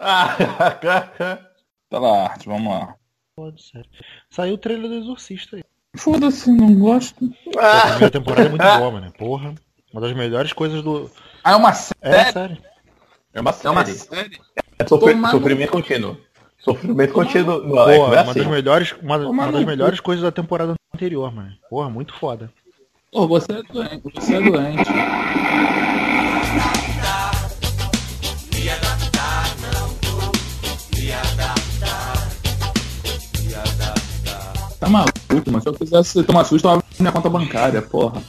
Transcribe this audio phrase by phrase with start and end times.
[1.90, 2.94] Pela arte, vamos lá.
[3.36, 3.88] Pode, sério.
[4.30, 5.64] Saiu o trailer do Exorcista aí.
[5.96, 7.30] Foda-se, não gosto.
[7.58, 9.12] A primeira temporada é muito boa, mano.
[9.12, 9.54] Porra.
[9.92, 11.10] Uma das melhores coisas do.
[11.42, 11.98] Ah, é uma série.
[12.02, 12.58] É, sério.
[13.34, 13.98] É uma É uma série.
[13.98, 14.40] série.
[14.78, 16.16] É no- Sofrimento contínuo.
[16.58, 17.58] Sofrimento contínuo.
[17.62, 18.38] Não, Porra, é, é uma assim.
[18.40, 21.52] das melhores, uma, uma das melhores coisas da temporada anterior, mano.
[21.68, 22.52] Porra, muito foda.
[23.12, 24.02] Pô, você é doente.
[24.14, 24.90] Você é doente.
[34.90, 35.62] Maluco, mano.
[35.62, 38.22] Se eu quisesse tomar susto, eu abro minha conta bancária, porra.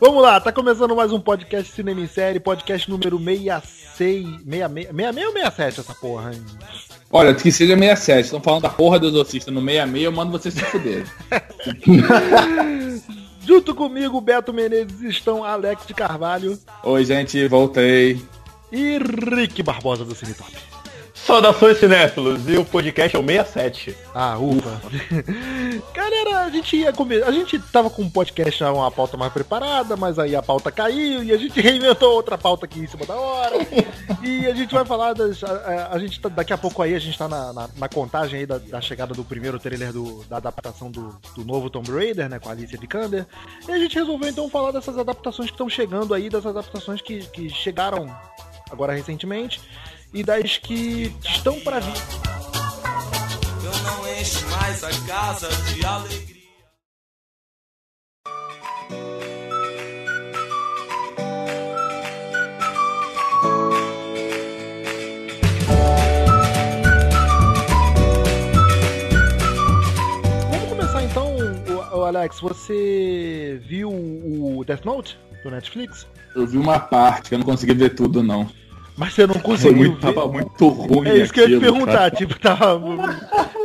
[0.00, 4.26] Vamos lá, tá começando mais um podcast Cinema em Série, podcast número 66.
[4.44, 6.42] 66, 66 ou 67 essa porra, hein?
[7.10, 8.24] Olha, que seja 67.
[8.24, 11.04] Estão falando da porra do exorcista no 66, eu mando vocês se fuderem.
[13.44, 18.22] Junto comigo, Beto Menezes, estão Alex de Carvalho Oi, gente, voltei.
[18.70, 20.52] e Rick Barbosa do Cine Top.
[21.26, 22.48] Saudações cinéfilos.
[22.48, 23.96] E o podcast é o 67.
[24.14, 24.80] Ah, ufa.
[25.94, 27.22] Galera, a gente ia comer.
[27.24, 31.22] A gente tava com um podcast, uma pauta mais preparada, mas aí a pauta caiu
[31.22, 33.54] e a gente reinventou outra pauta aqui em cima da hora.
[34.22, 35.42] E a gente vai falar das.
[35.44, 37.88] A, a- a gente tá- daqui a pouco aí, a gente tá na, na- na
[37.88, 41.88] contagem aí da, da chegada do primeiro trailer do- da adaptação do, do novo Tomb
[41.92, 42.40] Raider, né?
[42.40, 43.26] Com a Alicia Vikander.
[43.68, 47.20] E a gente resolveu então falar dessas adaptações que estão chegando aí, dessas adaptações que,
[47.28, 48.12] que chegaram
[48.70, 49.60] agora recentemente.
[50.14, 51.94] E das que estão para vir.
[53.64, 56.42] Eu não encho mais a casa de alegria.
[70.50, 72.38] Vamos começar então, Alex.
[72.40, 76.06] Você viu o Death Note do Netflix?
[76.36, 78.46] Eu vi uma parte, que eu não consegui ver tudo, não.
[78.96, 81.08] Mas você não conseguiu muito, tava muito ruim.
[81.08, 82.10] É isso que eu ia te perguntar, cara.
[82.10, 82.80] tipo, tava.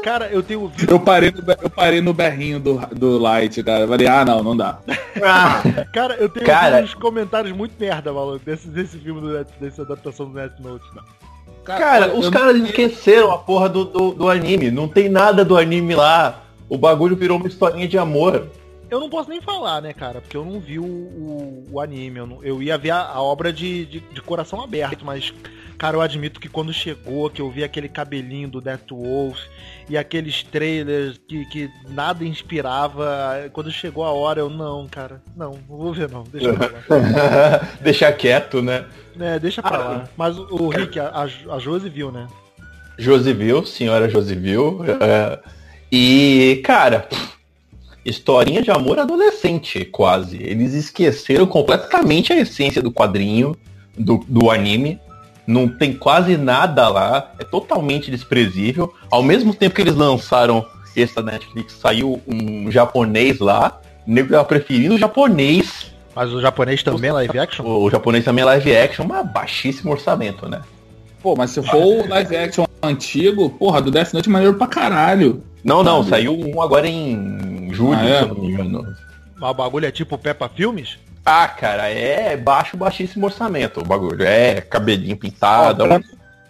[0.03, 0.71] Cara, eu tenho.
[0.87, 3.81] Eu parei, no, eu parei no berrinho do, do Light, cara.
[3.81, 4.79] Eu falei, ah, não, não dá.
[5.91, 6.81] Cara, eu tenho Cara.
[6.81, 10.85] uns comentários muito merda, maluco, desse, desse filme, do, dessa adaptação do Death Note.
[11.65, 14.71] Cara, os eu- caras esqueceram a porra do, do, do anime.
[14.71, 16.43] Não tem nada do anime lá.
[16.69, 18.47] O bagulho virou uma historinha de amor.
[18.89, 22.19] Eu não posso nem falar, né, cara, porque eu não vi o, o, o anime.
[22.19, 25.33] Eu, não- eu ia ver a, a obra de, de, de coração aberto, mas,
[25.77, 29.37] cara, eu admito que quando chegou, que eu vi aquele cabelinho do Death Wolf
[29.89, 35.59] e aqueles trailers que, que nada inspirava, quando chegou a hora, eu, não, cara, não,
[35.67, 37.69] não vou ver não, deixa pra lá.
[37.81, 38.85] Deixar quieto, né?
[39.19, 40.09] É, deixa pra lá.
[40.15, 42.27] Mas o, o Rick, a, a, Josi viu, né?
[42.97, 44.77] Josiville, senhora Josiville.
[45.01, 45.39] é,
[45.91, 47.07] e, cara,
[48.09, 50.37] historinha de amor adolescente, quase.
[50.41, 53.55] Eles esqueceram completamente a essência do quadrinho,
[53.97, 54.99] do, do anime.
[55.45, 57.31] Não tem quase nada lá.
[57.37, 58.93] É totalmente desprezível.
[59.11, 60.65] Ao mesmo tempo que eles lançaram
[60.95, 63.79] esse da Netflix, saiu um japonês lá.
[64.07, 65.91] O nego tava preferindo o japonês.
[66.15, 67.65] Mas o japonês também é live action?
[67.65, 70.61] O, o japonês também é live action, mas baixíssimo orçamento, né?
[71.21, 74.67] Pô, mas se for o live action antigo, porra, do Death Note é maneiro pra
[74.67, 75.43] caralho.
[75.63, 76.09] Não, não, Sabe?
[76.09, 78.17] saiu um agora em julho, Ah, é?
[78.17, 78.95] se eu não me engano.
[79.37, 80.97] Mas o bagulho é tipo Peppa Filmes?
[81.25, 84.23] Ah, cara, é baixo, baixíssimo orçamento o bagulho.
[84.23, 85.83] É cabelinho Ó, pintado.
[85.85, 86.01] pra,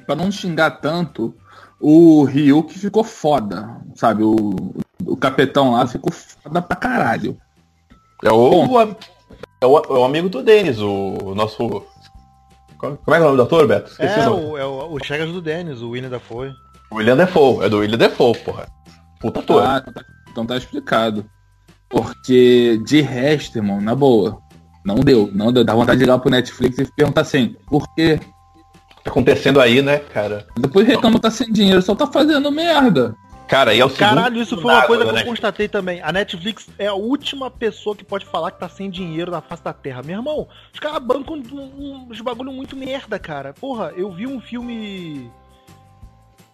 [0.06, 1.34] pra não xingar tanto,
[1.80, 4.24] o Ryuki ficou foda, sabe?
[4.24, 4.74] O,
[5.06, 7.36] o capetão lá ficou foda pra caralho.
[8.24, 11.84] é, o, é, o, é o amigo do Denis, o nosso.
[12.78, 13.90] Como é que é o nome do ator, Beto?
[13.90, 14.46] Esqueci É, o nome.
[14.46, 16.52] o, é o, o Chegas do Dennis, o William da foi.
[16.94, 17.66] William Defoe.
[17.66, 18.68] É do William Defoe, porra.
[19.20, 19.64] Puta ator.
[19.66, 19.84] Ah,
[20.38, 21.26] então tá, explicado.
[21.90, 24.40] Porque de resto, irmão, na boa,
[24.86, 25.30] não deu.
[25.34, 25.64] Não deu.
[25.64, 28.20] Dá vontade de ligar pro Netflix e perguntar assim, por quê?
[29.04, 30.46] Tá acontecendo aí, né, cara?
[30.60, 33.16] Depois reclama tá sem dinheiro, só tá fazendo merda.
[33.48, 35.40] Cara, e é o segundo Caralho, isso foi uma coisa que eu Netflix.
[35.40, 36.02] constatei também.
[36.02, 39.64] A Netflix é a última pessoa que pode falar que tá sem dinheiro na face
[39.64, 40.04] da terra.
[40.04, 43.54] Meu irmão, os caras bancam um- uns bagulho muito merda, cara.
[43.54, 45.32] Porra, eu vi um filme.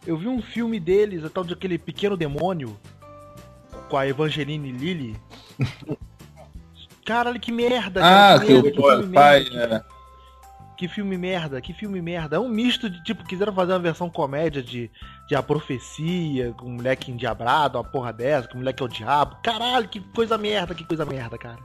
[0.05, 2.77] Eu vi um filme deles, a tal de aquele pequeno demônio.
[3.93, 5.15] Com a Evangeline Lilly.
[7.05, 8.39] Caralho, que merda, Ah, cara.
[8.39, 9.43] que merda, o filme pai.
[9.51, 9.85] merda.
[9.87, 12.37] é, Que filme merda, que filme merda.
[12.37, 14.89] É um misto de, tipo, quiseram fazer uma versão comédia de,
[15.29, 18.89] de A Profecia, com um moleque endiabrado, uma porra dessa, com um moleque é o
[18.89, 19.37] diabo.
[19.43, 21.59] Caralho, que coisa merda, que coisa merda, cara.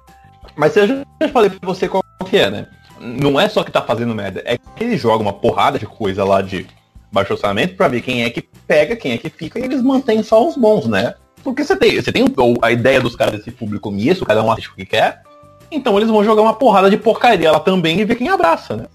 [0.55, 2.67] Mas eu já falei pra você qual que é, né?
[3.01, 6.23] Não é só que tá fazendo merda, é que ele joga uma porrada de coisa
[6.25, 6.67] lá de
[7.11, 10.23] baixo orçamento pra ver quem é que pega, quem é que fica, e eles mantêm
[10.23, 11.15] só os bons, né?
[11.43, 12.25] Porque você tem, você tem
[12.63, 15.23] a ideia dos caras desse público misto, cada um assiste o que quer,
[15.71, 18.87] então eles vão jogar uma porrada de porcaria lá também e ver quem abraça, né?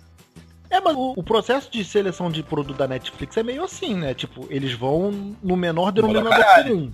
[0.69, 4.15] É, mas o, processo de seleção de produto da Netflix é meio assim, né?
[4.15, 6.91] Tipo, eles vão no menor denominador comum.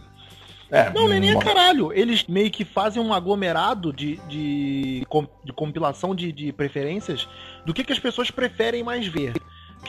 [0.69, 1.91] É, Não, nem, nem é caralho.
[1.93, 5.05] Eles meio que fazem um aglomerado de, de,
[5.43, 7.27] de compilação de, de preferências
[7.65, 9.33] do que, que as pessoas preferem mais ver.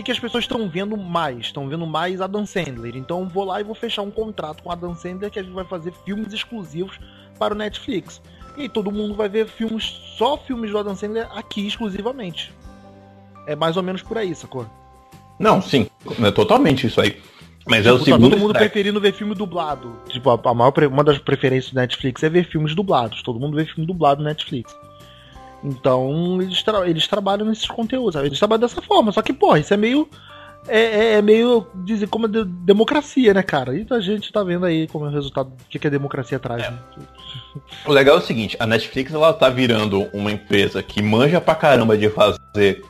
[0.00, 1.47] Que, que as pessoas estão vendo mais?
[1.47, 2.97] Estão vendo mais Adam Sandler.
[2.97, 5.64] Então vou lá e vou fechar um contrato com Adam Sandler que a gente vai
[5.64, 6.99] fazer filmes exclusivos
[7.38, 8.23] para o Netflix.
[8.56, 9.85] E todo mundo vai ver filmes,
[10.17, 12.50] só filmes do Adam Sandler aqui exclusivamente.
[13.47, 14.67] É mais ou menos por aí, sacou?
[15.38, 15.87] Não, sim.
[16.25, 17.20] É totalmente isso aí.
[17.67, 18.70] Mas é o Tipo, tá segundo todo mundo strike.
[18.73, 20.00] preferindo ver filme dublado.
[20.08, 23.23] Tipo, a, maior, uma das preferências do Netflix é ver filmes dublados.
[23.23, 24.75] Todo mundo vê filme dublado no Netflix.
[25.62, 28.14] Então, eles, tra- eles trabalham nesses conteúdos.
[28.14, 28.28] sabe?
[28.28, 29.12] Eles trabalham dessa forma.
[29.12, 30.08] Só que, porra, isso é meio.
[30.68, 31.66] É, é- é meio.
[31.84, 33.74] dizer como de- democracia, né, cara?
[33.74, 35.48] E a gente tá vendo aí como é o resultado.
[35.48, 36.62] O que, que a democracia traz.
[36.62, 36.78] né?
[37.86, 41.54] O legal é o seguinte, a Netflix ela tá virando uma empresa que manja pra
[41.54, 42.82] caramba de fazer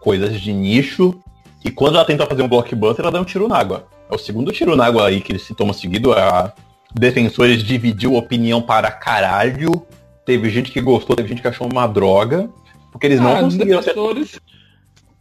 [0.00, 1.20] coisas de nicho
[1.64, 3.86] e quando ela tenta fazer um blockbuster, ela dá um tiro na água.
[4.10, 6.12] É o segundo tiro na água aí que eles se tomam seguido.
[6.12, 6.52] A
[6.94, 9.86] Defensores dividiu opinião para caralho.
[10.28, 12.50] Teve gente que gostou, teve gente que achou uma droga.
[12.92, 13.80] Porque eles não Ah, conseguiram.
[13.80, 14.38] ter- defensores.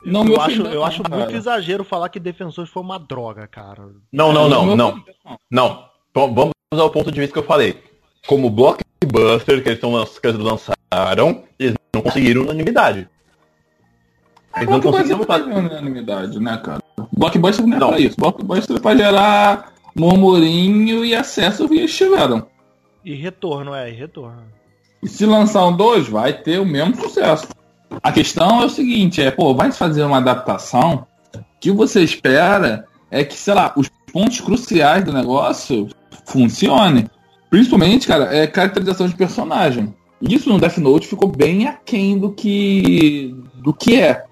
[0.05, 1.15] Não eu acho, eu não, acho cara.
[1.15, 3.87] muito exagero falar que Defensores foi uma droga, cara.
[4.11, 5.03] Não, não, não, não.
[5.49, 5.85] Não.
[6.11, 7.81] Então, vamos ao ponto de vista que eu falei.
[8.27, 13.07] Como blockbuster que eles, tão, que eles lançaram, eles não conseguiram unanimidade.
[14.57, 15.43] Eles não conseguiram não fazer.
[15.53, 16.83] unanimidade, né, cara?
[17.13, 17.87] Blockbuster não é Não.
[17.91, 18.17] pra isso.
[18.17, 22.45] Blockbuster é pra gerar murmurinho e acesso e eles tiveram.
[23.05, 24.56] E retorno, é, e retorno.
[25.01, 27.47] E se lançar um dois, vai ter o mesmo sucesso.
[28.03, 31.05] A questão é o seguinte, é, pô, vai fazer uma adaptação,
[31.59, 35.87] que você espera é que, sei lá, os pontos cruciais do negócio
[36.25, 37.07] funcionem.
[37.49, 39.93] Principalmente, cara, é caracterização de personagem.
[40.21, 44.23] Isso no Death Note ficou bem aquém do que do que é.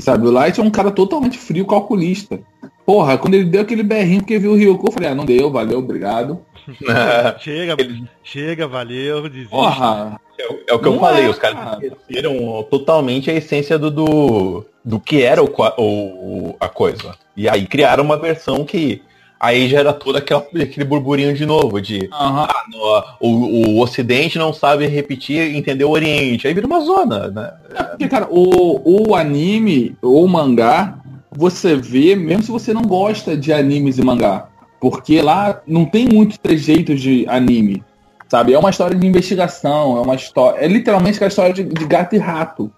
[0.00, 2.40] Sabe, o Light é um cara totalmente frio, calculista.
[2.84, 5.50] Porra, quando ele deu aquele berrinho porque viu o Ryuko, eu falei, ah, não deu,
[5.50, 6.40] valeu, obrigado.
[7.40, 7.76] Chega,
[8.24, 9.50] chega, valeu, desiste.
[9.50, 11.78] Porra, É, o- é o que eu Não falei, é, os caras cara.
[11.84, 17.14] esqueceram totalmente a essência do, do, do que era o, o- a coisa.
[17.36, 19.02] E aí criaram uma versão que
[19.40, 22.46] aí gera todo aquela, aquele burburinho de novo, de aham.
[22.48, 26.46] ah, no- o, o Ocidente não sabe repetir, entender o Oriente.
[26.46, 27.52] Aí vira uma zona, né?
[27.90, 30.98] Porque, cara, o, o anime ou o mangá,
[31.32, 34.47] você vê, mesmo se você não gosta de animes e mangá.
[34.80, 37.82] Porque lá não tem muitos trejeitos de anime.
[38.28, 38.52] Sabe?
[38.52, 40.58] É uma história de investigação, é uma história.
[40.58, 42.70] É literalmente aquela história de, de gato e rato.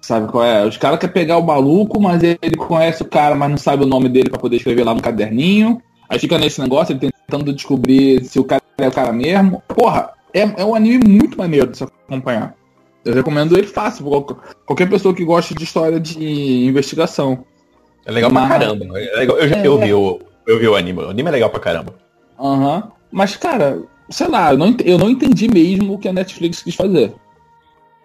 [0.00, 0.66] Sabe qual é?
[0.66, 3.86] Os caras querem pegar o maluco, mas ele conhece o cara, mas não sabe o
[3.86, 5.80] nome dele pra poder escrever lá no caderninho.
[6.08, 9.62] Aí fica nesse negócio, ele tentando descobrir se o cara é o cara mesmo.
[9.68, 12.54] Porra, é, é um anime muito maneiro de se acompanhar.
[13.04, 14.04] Eu recomendo ele fácil,
[14.66, 17.44] qualquer- pessoa que goste de história de investigação.
[18.04, 18.84] É legal Mas- pra caramba.
[18.98, 19.38] É legal.
[19.38, 21.00] Eu, já, eu, vi o, eu vi o anime.
[21.00, 21.94] O anime é legal pra caramba.
[22.38, 22.90] Aham.
[23.10, 26.74] Mas, cara, sei lá, eu não, eu não entendi mesmo o que a Netflix quis
[26.74, 27.14] fazer.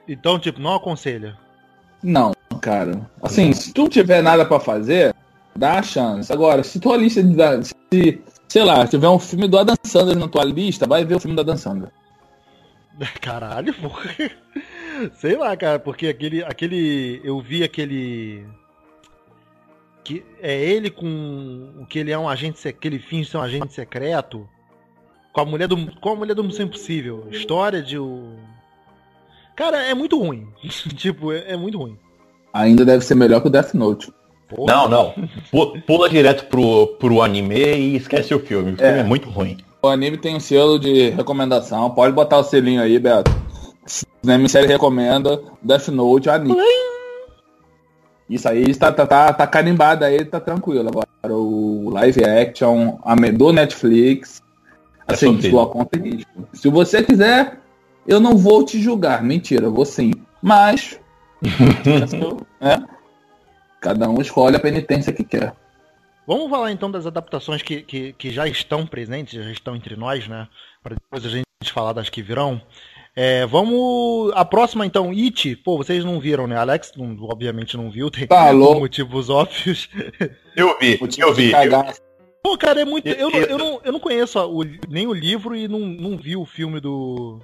[0.08, 1.38] Então, tipo, não aconselha.
[2.02, 3.10] Não, cara.
[3.22, 5.14] Assim, se tu tiver nada pra fazer,
[5.56, 6.32] dá a chance.
[6.32, 7.36] Agora, se tua lista de.
[7.64, 11.20] Se, sei lá, tiver um filme do Adam Sandler na tua lista, vai ver o
[11.20, 11.92] filme do Adam Sandler.
[13.22, 14.12] Caralho, porra.
[15.20, 16.44] Sei lá, cara, porque aquele.
[16.44, 17.22] aquele.
[17.24, 18.46] Eu vi aquele.
[20.08, 21.74] Que é ele com.
[21.82, 22.72] O que ele é um agente.
[22.72, 24.48] Que ele finge ser um agente secreto.
[25.34, 25.76] Com a mulher do.
[26.00, 27.28] Com a mulher do Missão Impossível.
[27.30, 28.38] História de o.
[29.54, 30.48] Cara, é muito ruim.
[30.96, 31.98] tipo, é, é muito ruim.
[32.54, 34.10] Ainda deve ser melhor que o Death Note.
[34.48, 34.74] Porra.
[34.74, 35.14] Não, não.
[35.52, 38.72] Pu- Pula direto pro, pro anime e esquece o filme.
[38.72, 39.58] O filme é, muito ruim.
[39.82, 41.90] O anime tem um selo de recomendação.
[41.90, 43.30] Pode botar o selinho aí, Beto.
[43.86, 46.56] Cinema Série recomenda Death Note anime.
[48.30, 50.90] Isso aí tá, tá, tá, tá carimbado aí, tá tranquilo.
[50.90, 52.98] Agora o live action
[53.34, 54.42] do Netflix.
[55.08, 55.52] É Assim, sofrido.
[55.52, 56.50] sua conta e risco.
[56.52, 57.60] Se você quiser,
[58.06, 59.24] eu não vou te julgar.
[59.24, 60.12] Mentira, vou sim.
[60.42, 61.00] Mas.
[62.60, 62.80] é,
[63.80, 65.54] cada um escolhe a penitência que quer.
[66.28, 70.28] Vamos falar então das adaptações que, que, que já estão presentes, já estão entre nós,
[70.28, 70.46] né?
[70.84, 72.62] Para depois a gente falar das que virão.
[73.20, 74.32] É, vamos.
[74.36, 75.56] A próxima então, It.
[75.58, 76.56] Pô, vocês não viram, né?
[76.56, 78.82] Alex, não- obviamente não viu, tem Tá louco.
[78.82, 79.90] motivos óbvios.
[80.56, 81.52] Eu vi, eu vi.
[82.44, 83.08] Pô, cara, é muito.
[83.08, 86.36] Eu, não- Eu- não, eu não conheço o- nem o livro e não, não vi
[86.36, 87.40] o filme do.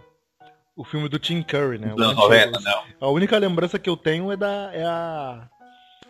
[0.76, 1.92] O filme do Tim Curry, né?
[1.94, 2.22] O Dos antigo.
[2.22, 2.84] 90, não.
[3.02, 4.72] A única lembrança que eu tenho é da.
[4.74, 5.48] É a,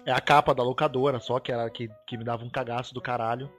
[0.05, 3.01] é a capa da locadora, só que era que, que me dava um cagaço do
[3.01, 3.50] caralho.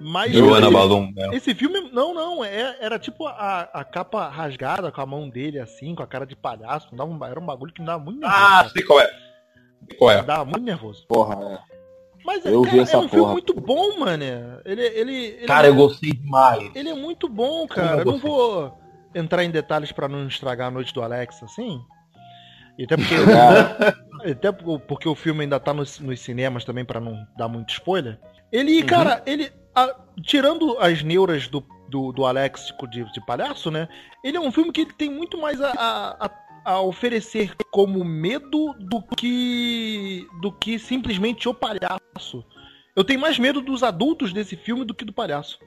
[0.00, 0.32] Mas.
[0.34, 1.12] Balloon.
[1.14, 1.28] né?
[1.32, 5.58] Esse filme, não, não, é, era tipo a, a capa rasgada com a mão dele
[5.58, 6.88] assim, com a cara de palhaço.
[6.94, 8.68] dava um- era um bagulho que me dava muito nervoso, Ah, cara.
[8.70, 9.10] sei qual é.
[9.98, 10.22] Qual é?
[10.22, 11.06] Dá muito nervoso.
[11.06, 11.58] Porra, é.
[12.24, 13.32] Mas Eu cara, vi essa é um filme porra.
[13.32, 14.22] muito bom, mano.
[14.64, 16.70] Ele, ele, ele, Cara, eu gostei demais.
[16.74, 17.96] ele é muito bom, cara.
[17.96, 18.78] eu Eu não vou
[19.14, 21.80] entrar em detalhes pra não estragar a noite do Alex, assim.
[22.78, 23.14] E até porque,
[24.30, 28.18] até porque o filme ainda tá nos, nos cinemas também pra não dar muito spoiler.
[28.52, 28.86] Ele, Uhum.
[28.86, 29.50] cara, ele.
[29.74, 33.88] A- tirando as neuras do, do, do Alex de, de palhaço, né?
[34.22, 35.70] Ele é um filme que tem muito mais a,
[36.20, 36.30] a,
[36.72, 40.26] a- oferecer como medo do que.
[40.40, 42.44] do que simplesmente o palhaço.
[42.96, 45.58] Eu tenho mais medo dos adultos desse filme do que do palhaço.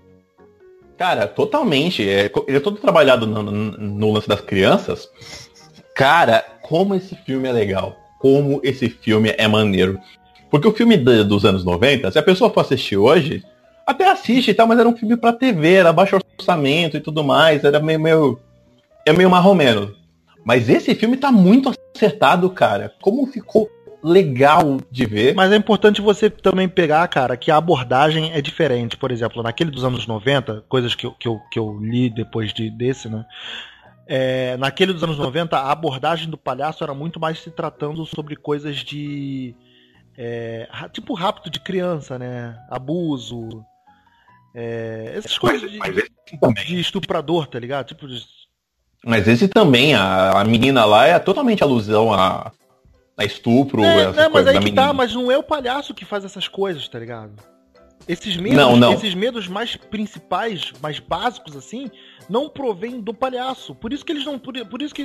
[0.97, 2.07] Cara, totalmente.
[2.07, 5.09] É, ele é todo trabalhado no, no- lance das crianças.
[5.95, 7.97] Cara, como esse filme é legal.
[8.19, 9.99] Como esse filme é maneiro.
[10.49, 13.43] Porque o filme dos anos 90, se a pessoa for assistir hoje,
[13.85, 17.23] até assiste e tal, mas era um filme pra TV, era baixo orçamento e tudo
[17.23, 18.39] mais, era meio, meio.
[19.05, 19.93] É meio marromeno.
[20.45, 22.93] Mas esse filme tá muito acertado, cara.
[23.01, 23.69] Como ficou
[24.03, 25.33] legal de ver.
[25.33, 28.97] Mas é importante você também pegar, cara, que a abordagem é diferente.
[28.97, 32.53] Por exemplo, naquele dos anos 90, coisas que eu, que eu, que eu li depois
[32.53, 33.25] de, desse, né?
[34.05, 38.35] É, naquele dos anos 90, a abordagem do palhaço era muito mais se tratando sobre
[38.35, 39.55] coisas de.
[40.17, 42.57] é, tipo rapto de criança, né?
[42.69, 43.65] Abuso.
[44.53, 45.95] É, essas coisas de, mas
[46.65, 47.87] de estuprador, tá ligado?
[47.87, 48.23] Tipo, de-
[49.05, 52.51] Mas esse também, a, a menina lá é totalmente alusão a,
[53.17, 54.87] a estupro, É, essas né, mas aí da que menina.
[54.87, 57.33] tá, mas não é o palhaço que faz essas coisas, tá ligado?
[58.07, 58.93] Esses medos, Não, não.
[58.93, 61.89] esses medos mais principais, mais básicos assim,
[62.29, 63.73] não provêm do palhaço.
[63.73, 65.03] Por isso que eles não, por, por isso que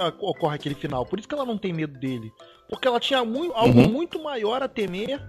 [0.00, 1.04] a- a- ocorre aquele final.
[1.04, 2.30] Por isso que ela não tem medo dele,
[2.68, 3.90] porque ela tinha mui- algo Uhum.
[3.90, 5.20] muito maior a temer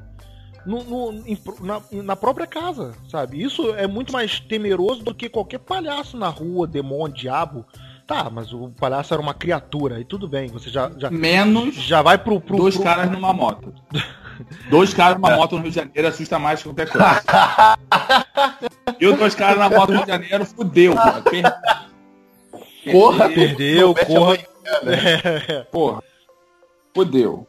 [0.65, 3.41] no, no- em na, na própria casa, sabe?
[3.41, 7.65] Isso é muito mais temeroso do que qualquer palhaço na rua, demônio, diabo.
[8.07, 10.47] Tá, mas o palhaço era uma criatura e tudo bem.
[10.49, 13.73] Você já já, menos já vai pro, pro dois pro- caras numa moto.
[14.69, 17.21] Dois caras numa moto no Rio de Janeiro assusta mais que qualquer coisa.
[18.99, 21.21] e os dois caras na moto no Rio de Janeiro, fudeu, cara.
[21.21, 21.53] Per-
[22.91, 24.37] Porra, Perdeu, corra.
[24.81, 25.65] amanhã.
[25.71, 26.03] Porra.
[26.95, 27.47] Fudeu.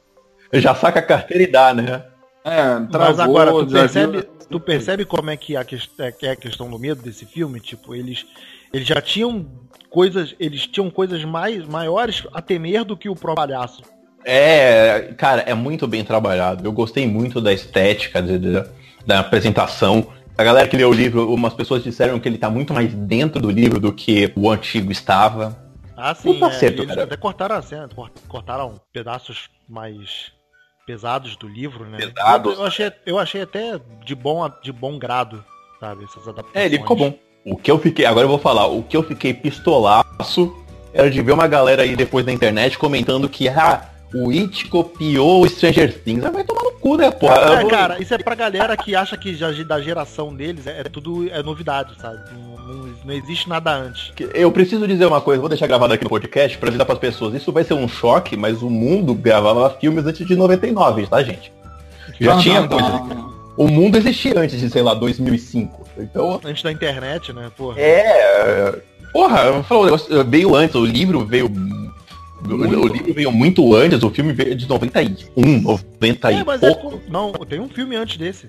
[0.52, 2.04] Já saca a carteira e dá, né?
[2.44, 6.11] É, Mas travou, agora, tu percebe, viu- tu percebe como é que, a ques- é
[6.12, 7.61] que é a questão do medo desse filme?
[7.61, 8.26] Tipo, eles,
[8.72, 9.46] eles já tinham
[9.88, 13.82] coisas, eles tinham coisas mais, maiores a temer do que o próprio palhaço.
[14.25, 16.66] É, cara, é muito bem trabalhado.
[16.66, 18.64] Eu gostei muito da estética, de- de-
[19.06, 20.06] da apresentação.
[20.37, 23.40] A galera que leu o livro, umas pessoas disseram que ele tá muito mais dentro
[23.40, 25.56] do livro do que o antigo estava.
[25.96, 27.04] Ah, sim, Puta é, acerto, eles cara.
[27.04, 30.32] até cortaram a cena, cort- cortaram pedaços mais
[30.86, 31.98] pesados do livro, né?
[31.98, 32.58] Pesados.
[32.58, 35.44] Eu achei, eu achei até de bom, de bom grado,
[35.78, 36.56] sabe, essas adaptações.
[36.56, 37.14] É, ele ficou bom.
[37.44, 40.56] O que eu fiquei, agora eu vou falar, o que eu fiquei pistolaço
[40.92, 45.42] era de ver uma galera aí depois na internet comentando que ah, o It copiou
[45.42, 46.23] o Stranger Things.
[46.23, 47.35] Vai tomar no cu, né, porra?
[47.37, 50.81] É, vou- cara, isso é pra galera que acha que já da geração deles é,
[50.81, 52.19] é tudo é novidade, sabe?
[52.33, 54.12] Não, não- não existe nada antes.
[54.35, 57.35] Eu preciso dizer uma coisa, vou deixar gravado aqui no podcast pra avisar pras pessoas.
[57.35, 61.52] Isso vai ser um choque, mas o mundo gravava filmes antes de 99, tá, gente?
[62.21, 62.88] Já Não, tinha não, coisa.
[62.88, 63.33] não.
[63.57, 65.87] O mundo existia antes de, sei lá, 2005.
[65.99, 67.50] Então, Antes da internet, né?
[67.57, 67.78] Porra.
[67.81, 68.75] é.
[69.12, 71.50] Porra, eu falo, o negócio veio antes, o livro veio.
[72.49, 76.62] O, o livro veio muito antes, o filme veio de 91, 90 e É, mas
[76.62, 76.99] é pouco.
[76.99, 78.46] com- Não, tem um filme antes desse.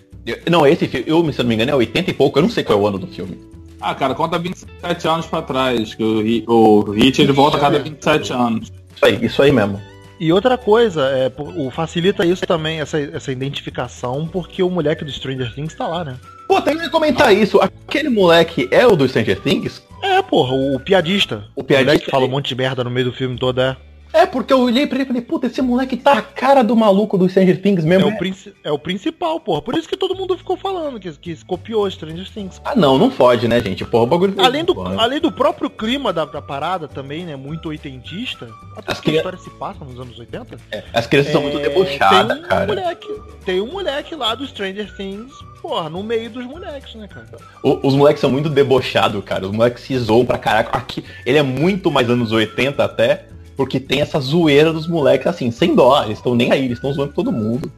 [0.50, 2.64] Não, esse filme, eu, se não me engano, é 80 e pouco, eu não sei
[2.64, 3.38] qual é o ano do filme.
[3.80, 7.80] Ah, cara, conta 27 anos pra trás, que o, o Hit ele volta a cada
[7.80, 8.72] 27 anos.
[8.96, 9.80] Isso aí, isso aí mesmo.
[10.20, 15.12] E outra coisa, é, o facilita isso também, essa, essa identificação, porque o moleque do
[15.12, 16.16] Stranger Things tá lá, né?
[16.48, 17.60] Pô, tem que comentar isso.
[17.62, 19.82] Aquele moleque é o do Stranger Things?
[20.02, 21.46] É, porra, o, piadista.
[21.56, 22.32] O piadista moleque que fala um aí.
[22.32, 23.78] monte de merda no meio do filme todo, é.
[24.14, 26.76] É, porque eu olhei pra ele e falei, puta, esse moleque tá a cara do
[26.76, 28.10] maluco do Stranger Things É mesmo.
[28.10, 29.62] o, princi- é o principal, porra.
[29.62, 32.62] Por isso que todo mundo ficou falando que, que copiou Stranger Things.
[32.64, 33.84] Ah, não, não fode, né, gente?
[33.84, 34.36] Porra, o bagulho...
[34.40, 35.02] Além do, Porra.
[35.02, 37.36] além do próprio clima da, da parada também, né?
[37.36, 38.48] Muito oitentista.
[38.78, 40.58] Até As porque a história se passa nos anos 80.
[40.72, 42.68] É, as crianças são muito É, debochadas, tem um cara.
[42.68, 43.08] Moleque,
[43.44, 47.26] tem um moleque lá do Stranger Things, porra, no meio dos moleques, né, cara?
[47.64, 49.46] O- os moleques são muito debochados, cara.
[49.46, 50.78] Os moleques se zoam pra caraca.
[50.78, 55.52] Aqui, ele é muito mais anos 80 até, porque tem essa zoeira dos moleques, assim,
[55.52, 56.04] sem dó.
[56.04, 57.72] Eles estão nem aí, eles estão zoando todo mundo.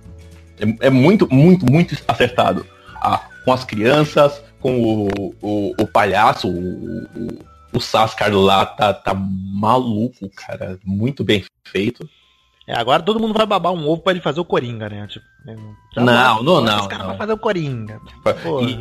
[0.59, 2.65] É, é muito, muito, muito acertado.
[2.95, 7.39] Ah, com as crianças, com o, o, o palhaço, o, o,
[7.73, 10.79] o Sascar lá tá, tá maluco, cara.
[10.83, 12.07] Muito bem feito.
[12.67, 15.05] É, agora todo mundo vai babar um ovo pra ele fazer o Coringa, né?
[15.05, 15.25] Tipo,
[15.95, 17.09] Não, não, não, cara não.
[17.09, 18.01] vai fazer o Coringa.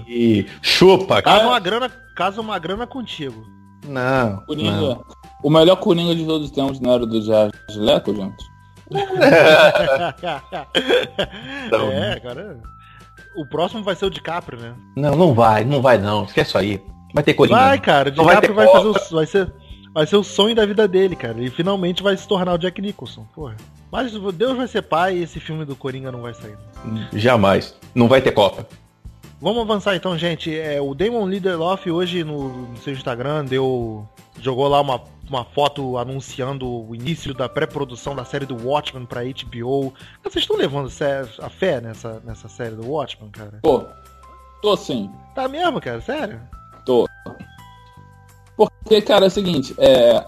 [0.09, 1.49] E, e chupa, Casa cara.
[1.51, 3.45] uma grana, casa uma grana contigo.
[3.85, 4.71] Não, Coringa.
[4.71, 5.05] não.
[5.43, 8.45] O melhor Coringa de todos os tempos não era o do Jared Leto, gente?
[11.93, 12.61] é, cara.
[13.37, 14.75] O próximo vai ser o DiCaprio, né?
[14.97, 16.25] Não, não vai, não vai não.
[16.25, 16.83] Esquece isso aí.
[17.13, 17.59] Vai ter Coringa.
[17.59, 18.11] Vai, cara.
[18.11, 19.53] O vai DiCaprio ter vai, fazer o, vai ser
[19.95, 21.41] vai ser o sonho da vida dele, cara.
[21.41, 23.57] E finalmente vai se tornar o Jack Nicholson, porra.
[23.91, 26.59] Mas Deus vai ser pai e esse filme do Coringa não vai sair.
[27.13, 27.77] Jamais.
[27.95, 28.67] Não vai ter Copa.
[29.41, 30.57] Vamos avançar então, gente.
[30.57, 34.09] É, o Damon Lindelof hoje no, no seu Instagram deu.
[34.41, 39.23] jogou lá uma, uma foto anunciando o início da pré-produção da série do Watchmen pra
[39.25, 39.93] HBO.
[40.23, 40.91] Vocês estão levando
[41.41, 43.59] a fé nessa, nessa série do Watchmen, cara?
[43.63, 43.85] Tô.
[44.63, 45.11] Tô sim.
[45.35, 46.01] Tá mesmo, cara?
[46.01, 46.41] Sério?
[46.87, 47.07] Tô.
[48.57, 50.25] Porque, cara, é o seguinte, é.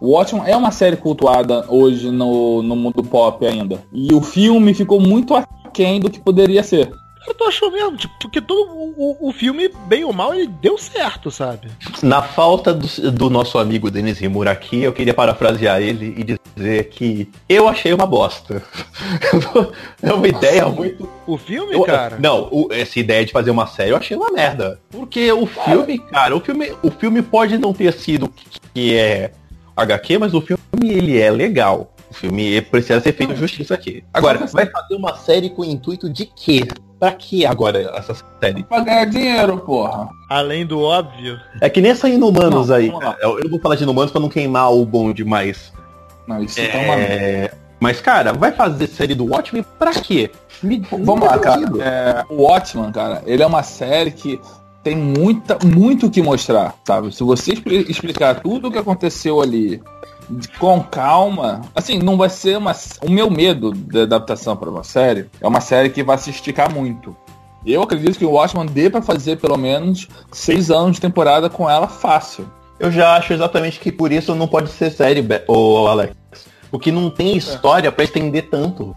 [0.00, 3.82] O Watchmen é uma série cultuada hoje no, no mundo pop ainda.
[3.92, 6.92] E o filme ficou muito aquém do que poderia ser.
[7.26, 10.76] Eu tô achando mesmo, tipo, porque todo o, o- filme, bem ou mal, ele deu
[10.76, 11.68] certo, sabe?
[12.02, 16.90] Na falta do, do nosso amigo Denis Rimura aqui, eu queria parafrasear ele e dizer
[16.90, 18.62] que eu achei uma bosta.
[20.02, 21.08] é uma ideia muito.
[21.26, 22.18] O filme, eu- cara.
[22.20, 24.78] Não, o- essa ideia de fazer uma série eu achei uma merda.
[24.90, 28.30] Porque o filme, cara, o filme, o filme pode não ter sido
[28.74, 29.32] que é
[29.76, 31.93] HQ, mas o filme ele é legal.
[32.14, 34.04] O filme precisa ser feito justiça aqui.
[34.14, 36.62] Agora, vai fazer uma série com o intuito de quê?
[37.00, 38.62] Pra que agora essa série?
[38.62, 40.08] Pra ganhar dinheiro, porra.
[40.30, 41.36] Além do óbvio.
[41.60, 42.90] É que nem essa Inumanos Não, aí.
[42.92, 43.18] cara.
[43.20, 45.72] Eu não vou falar de Inumanos pra não queimar o bonde, mas.
[46.28, 47.14] Não, isso tá uma merda.
[47.14, 47.50] É...
[47.80, 50.30] Mas, cara, vai fazer série do Watchmen pra quê?
[50.62, 51.62] Me- Vamos lá, cara.
[51.82, 54.40] É, o Watchman, cara, ele é uma série que
[54.82, 57.14] tem muita, muito o que mostrar, sabe?
[57.14, 59.82] Se você expli- explicar tudo o que aconteceu ali
[60.58, 62.72] com calma, assim, não vai ser uma.
[63.02, 66.72] O meu medo da adaptação para uma série é uma série que vai se esticar
[66.72, 67.16] muito.
[67.64, 71.68] Eu acredito que o Watchman dê pra fazer pelo menos seis anos de temporada com
[71.68, 72.50] ela fácil.
[72.78, 76.14] Eu já acho exatamente que por isso não pode ser série, ô Alex.
[76.70, 78.94] Porque não tem história pra estender tanto.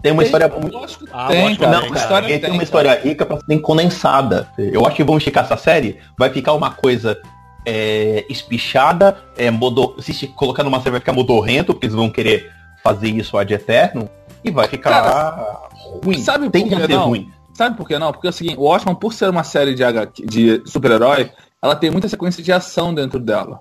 [0.00, 0.76] Tem uma história muito.
[0.76, 1.72] Eu acho que Ah, tem, cara.
[1.72, 2.64] Não, tem, cara, história tem, tem, uma cara.
[2.64, 4.48] história rica pra ser condensada.
[4.58, 5.98] Eu acho que vamos esticar essa série.
[6.18, 7.18] Vai ficar uma coisa
[7.64, 12.50] é, espichada, é, modo, se colocar numa série vai ficar modorrento, porque eles vão querer
[12.82, 14.08] fazer isso ad eterno.
[14.44, 15.68] E vai ficar
[16.04, 16.18] ruim.
[16.22, 17.06] sabe tem por que não?
[17.06, 17.30] ruim.
[17.54, 18.12] Sabe por que não?
[18.12, 21.30] Porque é o seguinte, o Watchmen, por ser uma série de, HQ de super-herói,
[21.62, 23.60] ela tem muita sequência de ação dentro dela.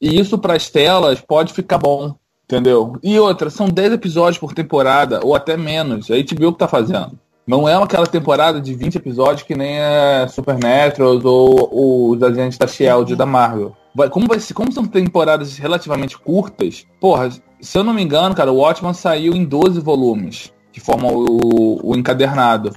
[0.00, 2.96] E isso para as telas pode ficar bom, entendeu?
[3.02, 6.10] E outra, são 10 episódios por temporada, ou até menos.
[6.10, 7.18] A HBO que tá fazendo.
[7.46, 12.66] Não é aquela temporada de 20 episódios que nem a Supernatural ou os Agentes da
[12.66, 13.76] Shield da Marvel.
[13.94, 17.30] Vai- Como, vai, como são temporadas relativamente curtas, porra,
[17.60, 21.90] se eu não me engano, cara, o Watchmen saiu em 12 volumes, que formam o,
[21.92, 22.72] o encadernado.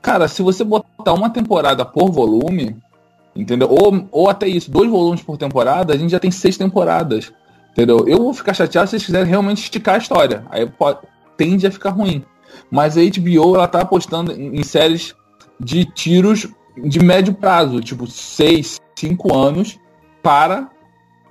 [0.00, 2.76] Cara, se você botar uma temporada por volume,
[3.34, 3.68] entendeu?
[3.70, 7.32] Ou, ou até isso, dois volumes por temporada, a gente já tem seis temporadas.
[7.72, 8.04] Entendeu?
[8.08, 10.44] Eu vou ficar chateado se eles quiserem realmente esticar a história.
[10.48, 11.00] Aí pode,
[11.36, 12.24] tende a ficar ruim.
[12.70, 15.14] Mas a HBO ela tá apostando em, séries
[15.58, 19.78] de tiros de médio prazo, tipo seis, cinco anos,
[20.22, 20.70] para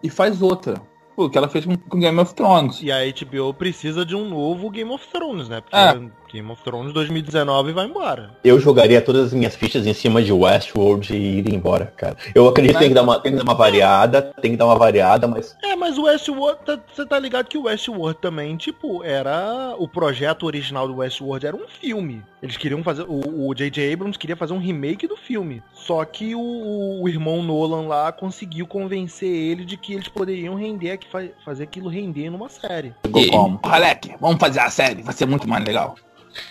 [0.02, 0.82] e faz outra.
[1.15, 2.82] O que ela fez com, com Game of Thrones.
[2.82, 5.62] E a HBO precisa de um novo Game of Thrones, né?
[5.62, 5.93] Porque É.
[6.36, 8.30] Game of Thrones 2019 vai embora.
[8.43, 12.17] Eu jogaria todas as minhas fichas em cima de Westworld e ir embora, cara.
[12.34, 14.65] Eu acredito que tem que dar uma, tem que dar uma variada, tem que dar
[14.65, 18.56] uma variada, mas É, mas o Westworld, tá- você tá ligado que o Westworld também,
[18.58, 19.76] tipo, era.
[19.78, 22.21] O projeto original do Westworld era um filme.
[22.41, 23.06] Eles queriam fazer.
[23.08, 23.93] O J.J.
[23.93, 25.63] Abrams queria fazer um remake do filme.
[25.74, 30.91] Só que o, o irmão Nolan lá conseguiu convencer ele de que eles poderiam render,
[30.91, 32.93] aqui- fa- fazer aquilo render numa série.
[33.06, 33.60] Ficou como?
[33.63, 35.95] Alec, vamos fazer a série, vai ser muito mais legal.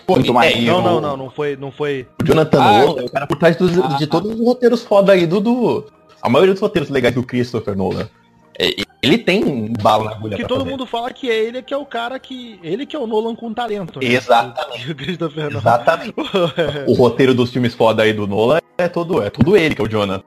[0.08, 0.54] Muito mais.
[0.56, 1.56] é, Não, não, não, não foi.
[1.56, 2.06] Não foi.
[2.22, 3.88] O Jonathan Ah, Nolan é o cara por trás dos- Ah.
[3.98, 5.84] de todos os roteiros foda aí do, do.
[6.22, 8.08] A maioria dos roteiros legais do Christopher Nolan.
[8.58, 8.70] É,
[9.02, 10.70] ele tem bala na agulha Porque pra todo fazer.
[10.70, 12.58] mundo fala que é ele que é o cara que.
[12.62, 14.06] Ele que é o Nolan com talento, né?
[14.06, 14.90] Exatamente.
[14.92, 15.58] O Christopher Nolan.
[15.58, 16.14] Exatamente.
[16.86, 19.84] O roteiro dos filmes foda aí do Nolan é todo, é tudo ele que é
[19.84, 20.22] o Jonathan.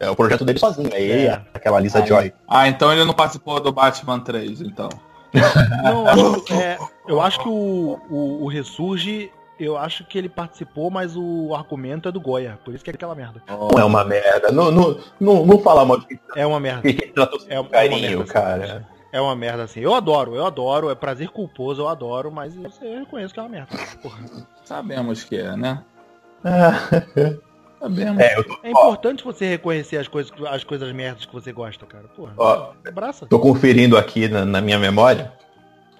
[0.00, 0.88] É o projeto dele sozinho.
[0.92, 1.42] É ele, É.
[1.52, 2.04] aquela Lisa.
[2.06, 2.32] Joy.
[2.48, 4.88] Ah, então ele não participou do Batman 3, então.
[5.84, 10.90] Não, acho- é, eu acho que o, o, o Ressurge, eu acho que ele participou,
[10.90, 12.58] mas o argumento é do Goya.
[12.64, 13.42] Por isso que é aquela merda.
[13.48, 14.50] Não é uma merda.
[14.50, 16.88] Não, não, não, não fala mal de quem É uma merda.
[16.88, 18.88] É, é com uma carinho, merda, cara.
[19.12, 19.80] É uma merda assim.
[19.80, 20.90] Eu adoro, eu adoro.
[20.90, 23.68] É prazer culposo, eu adoro, mas eu, eu reconheço que é uma merda.
[24.02, 24.18] Porra.
[24.64, 25.82] Sabemos que é, né?
[27.80, 28.22] Sabemos.
[28.22, 32.04] É, tô, É importante você reconhecer as coisas, as coisas merdas que você gosta, cara.
[32.14, 32.34] Porra.
[32.36, 32.72] Ó.
[32.86, 33.26] Abraça.
[33.26, 35.32] tô conferindo aqui na, na minha memória.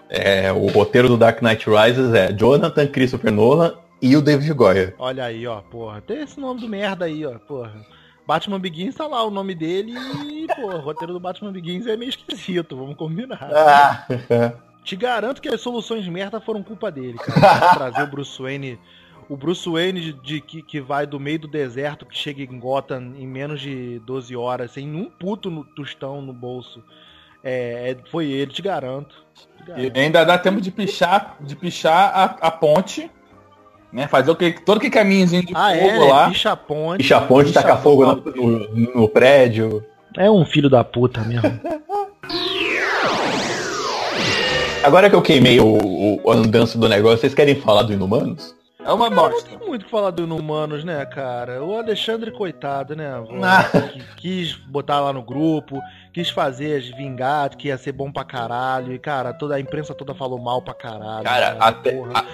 [0.09, 4.95] É, o roteiro do Dark Knight Rises é Jonathan Christopher Nolan e o David Goyer.
[4.99, 6.01] Olha aí, ó, porra.
[6.01, 7.73] Tem esse nome do merda aí, ó, porra.
[8.27, 11.97] Batman Begins tá lá o nome dele e, pô, o roteiro do Batman Begins é
[11.97, 13.39] meio esquisito, vamos combinar.
[13.41, 14.53] Ah,
[14.85, 17.75] Te garanto que as soluções merda foram culpa dele, cara.
[17.75, 18.79] Trazer o Bruce Wayne.
[19.29, 22.59] O Bruce Wayne de, de- que, que vai do meio do deserto, que chega em
[22.61, 26.81] Gotham em menos de 12 horas, sem um puto no tostão no bolso.
[27.43, 29.17] É, é- foi ele, te garanto.
[29.77, 33.11] E ainda dá tempo de pichar, de pichar a, a ponte,
[33.93, 34.07] né?
[34.09, 36.29] Fazer o que, todo que caminhozinho de Ah, fogo é, lá.
[36.29, 36.99] Picha a ponte.
[36.99, 39.85] Picha a ponte, picha taca a fogo no, no- no prédio.
[40.17, 41.43] É um filho da puta mesmo.
[44.83, 45.67] Agora que eu queimei o,
[46.25, 48.55] o, a andança do negócio, vocês querem falar do Inumanos?
[48.87, 49.49] É uma Cara, não bosta.
[49.51, 51.63] tem muito o que falar do Inumanos, né, cara?
[51.65, 53.11] O Alexandre, coitado, né?
[53.43, 53.65] Ah.
[54.17, 55.81] quis botar lá no grupo,
[56.13, 58.93] quis fazer as vingar, que ia ser bom pra caralho.
[58.93, 61.25] E, cara, toda a imprensa toda falou mal pra caralho.
[61.25, 61.59] Cara, né?
[61.61, 62.25] até, a-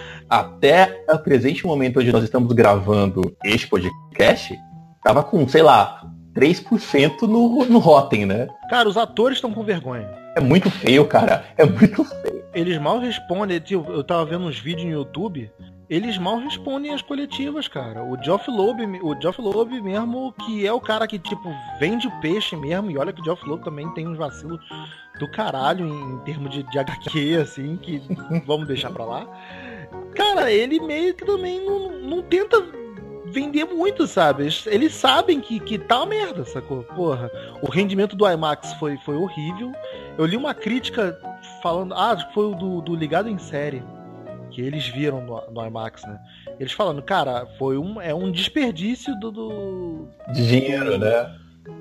[0.40, 4.54] até o presente momento onde nós estamos gravando este podcast,
[5.02, 6.02] tava com, sei lá,
[6.34, 8.48] 3% no, no Rotten, né?
[8.70, 10.08] Cara, os atores estão com vergonha.
[10.36, 11.44] É muito feio, cara.
[11.58, 12.42] É muito feio.
[12.54, 13.60] Eles mal respondem.
[13.60, 15.50] tio, Eu tava vendo uns vídeos no YouTube.
[15.92, 18.02] Eles mal respondem as coletivas, cara.
[18.02, 22.20] O Geoff Loeb, o Geoff Loeb mesmo, que é o cara que, tipo, vende o
[22.22, 22.90] peixe mesmo.
[22.90, 24.58] E olha que o Geoff Loeb também tem uns vacilos
[25.20, 28.02] do caralho em, em termos de, de HQ, assim, que
[28.46, 29.26] vamos deixar pra lá.
[30.14, 32.64] Cara, ele meio que também não, não tenta
[33.26, 34.48] vender muito, sabe?
[34.64, 36.84] Eles, sabem que, que tá uma merda, sacou?
[36.84, 39.70] Porra, o rendimento do IMAX foi, foi horrível.
[40.16, 41.20] Eu li uma crítica
[41.62, 43.84] falando, ah, foi o do, do Ligado em Série,
[44.52, 46.18] que eles viram no, no IMAX, né?
[46.60, 51.36] Eles falando, cara, foi um, é um desperdício do, do De dinheiro, né?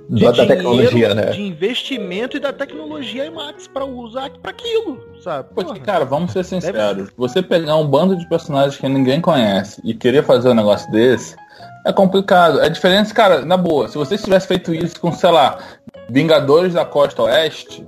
[0.09, 1.31] de Da, da dinheiro, tecnologia, né?
[1.31, 5.49] de investimento e da tecnologia IMAX pra usar pra aquilo, sabe?
[5.55, 5.85] Porque, Porra.
[5.85, 7.09] cara, vamos ser sinceros.
[7.17, 11.35] Você pegar um bando de personagens que ninguém conhece e querer fazer um negócio desse,
[11.85, 12.59] é complicado.
[12.61, 13.87] É diferente, cara, na boa.
[13.87, 15.59] Se você tivesse feito isso com, sei lá,
[16.09, 17.85] Vingadores da Costa Oeste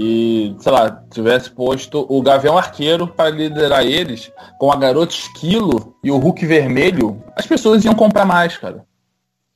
[0.00, 5.96] e, sei lá, tivesse posto o Gavião Arqueiro para liderar eles com a Garota Esquilo
[6.04, 8.84] e o Hulk Vermelho, as pessoas iam comprar mais, cara.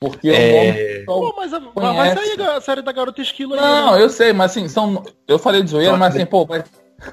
[0.01, 1.05] Porque É.
[1.07, 1.51] o nome- Pô, mas
[1.97, 3.61] vai sair a série da Garota Esquilo aí.
[3.61, 4.03] não, né?
[4.03, 5.01] eu sei, mas assim, são.
[5.29, 6.65] Eu falei de zoeira, mas assim, pô, mas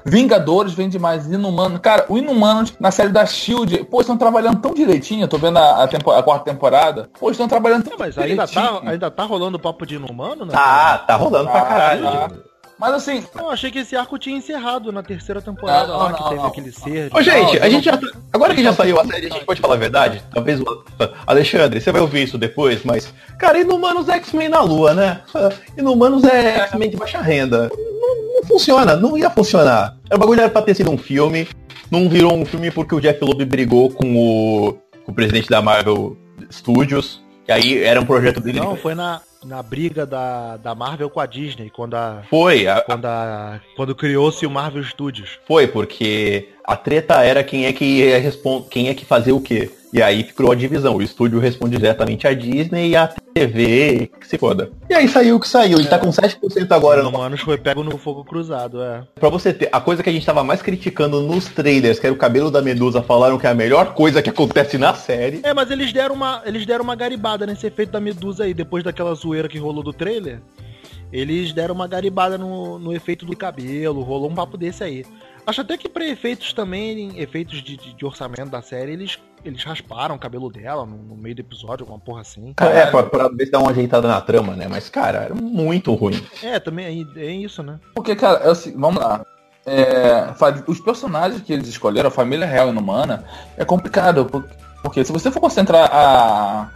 [0.04, 1.78] Vingadores vende mais Inumano.
[1.78, 5.22] Cara, o Inumanos na série da Shield, pô, estão trabalhando tão direitinho.
[5.24, 7.08] Eu tô vendo a, a, tempo- a quarta temporada.
[7.18, 8.80] Pô, estão trabalhando tão Não, mas ainda direitinho.
[8.80, 10.52] tá, ainda tá rolando papo de inumano, né?
[10.52, 12.02] Tá, tá rolando pra Ah, caralho.
[12.02, 12.30] tá.
[12.80, 16.16] Mas assim, Eu achei que esse arco tinha encerrado na terceira temporada Não, lá, não,
[16.16, 16.46] que teve não.
[16.46, 17.10] aquele ser.
[17.14, 17.96] Ô, gente, Não, a gente não- já.
[17.98, 20.22] tá- Agora que já saiu a série, a gente pode falar a verdade?
[20.32, 20.64] Talvez o.
[21.26, 23.12] Alexandre, você vai ouvir isso depois, mas.
[23.38, 25.20] Cara, Inumanos é X-Men na Lua, né?
[25.76, 27.70] Inumanos é X-Men de baixa renda.
[27.76, 29.96] Não, não funciona, não ia funcionar.
[30.10, 31.46] O bagulho era pra ter sido um filme.
[31.90, 34.72] Não virou um filme porque o Jeff Loeb brigou com o,
[35.04, 36.16] com o presidente da Marvel
[36.50, 37.20] Studios.
[37.44, 38.60] Que aí era um projeto dele.
[38.60, 42.22] Não, foi na, na briga da, da Marvel com a Disney, quando a.
[42.28, 45.38] Foi, a- Quando, a, quando criou-se o Marvel Studios.
[45.46, 48.32] Foi, porque a treta era quem é que ia
[48.70, 49.70] quem é que fazia o quê.
[49.92, 50.94] E aí criou a divisão.
[50.96, 54.70] O estúdio responde diretamente à Disney e a TV que se foda.
[54.88, 55.78] E aí saiu o que saiu.
[55.78, 57.00] Ele tá com 7% agora.
[57.00, 57.10] o No...
[57.10, 59.02] Humanos foi pego no fogo cruzado, é.
[59.14, 59.68] Pra você ter.
[59.72, 62.60] A coisa que a gente tava mais criticando nos trailers, que era o cabelo da
[62.60, 65.40] Medusa, falaram que é a melhor coisa que acontece na série.
[65.42, 68.84] É, mas eles deram uma, eles deram uma garibada nesse efeito da Medusa aí, depois
[68.84, 70.40] daquela zoeira que rolou do trailer.
[71.12, 75.04] Eles deram uma garibada no, no efeito do cabelo, rolou um papo desse aí.
[75.50, 79.64] Acho até que pra efeitos também, efeitos de, de, de orçamento da série, eles, eles
[79.64, 82.54] rasparam o cabelo dela no, no meio do episódio, alguma porra assim.
[82.60, 84.68] É, pra, pra ver se dá uma ajeitada na trama, né?
[84.70, 86.24] Mas, cara, era muito ruim.
[86.40, 87.80] É, também é, é isso, né?
[87.96, 89.26] porque, cara, é assim, vamos lá.
[89.66, 90.32] É,
[90.68, 93.24] os personagens que eles escolheram, a família real e inumana,
[93.56, 94.24] é complicado.
[94.26, 94.48] por-
[94.84, 96.70] Porque se você for concentrar a,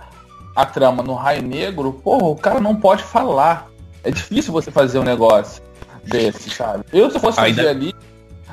[0.56, 3.68] a trama no raio negro, porra, o cara não pode falar.
[4.02, 5.62] É difícil você fazer um negócio
[6.04, 6.84] desse, sabe?
[6.92, 7.94] Eu, se eu fosse Ainda- fazer ali,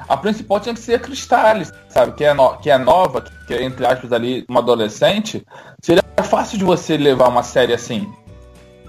[0.07, 2.13] a principal tinha que ser a Cristales, sabe?
[2.13, 5.43] Que é, no- que é nova, que é, entre aspas, ali, uma adolescente.
[5.81, 8.07] Seria fácil de você levar uma série assim.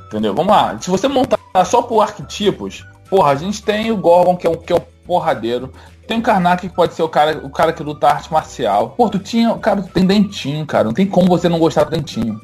[0.07, 0.35] Entendeu?
[0.35, 0.77] Vamos lá.
[0.81, 4.57] Se você montar só por arquetipos, porra, a gente tem o Gorgon, que é um,
[4.57, 5.72] que é um porradeiro.
[6.07, 8.90] Tem o Karnak, que pode ser o cara, o cara que luta arte marcial.
[8.90, 9.55] Pô, tu tinha.
[9.55, 10.85] Cara, tu tem dentinho, cara.
[10.85, 12.38] Não tem como você não gostar do dentinho.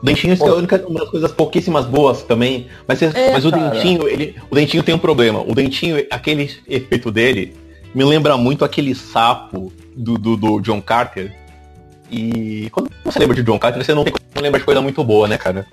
[0.00, 2.68] O Dentinho é a única, uma das coisas pouquíssimas boas também.
[2.86, 3.70] Mas, você- É, mas o cara.
[3.70, 4.36] Dentinho, ele.
[4.50, 5.40] O Dentinho tem um problema.
[5.40, 7.56] O Dentinho, aquele efeito dele,
[7.94, 11.32] me lembra muito aquele sapo do, do, do John Carter.
[12.10, 15.02] E quando você lembra de John Carter, você não tem como lembrar de coisa muito
[15.02, 15.66] boa, né, cara?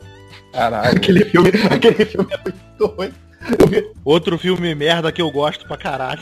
[0.53, 0.97] Caralho.
[0.97, 3.11] Aquele filme, aquele filme é muito ruim.
[3.73, 6.21] Eu Outro filme merda que eu gosto pra caralho.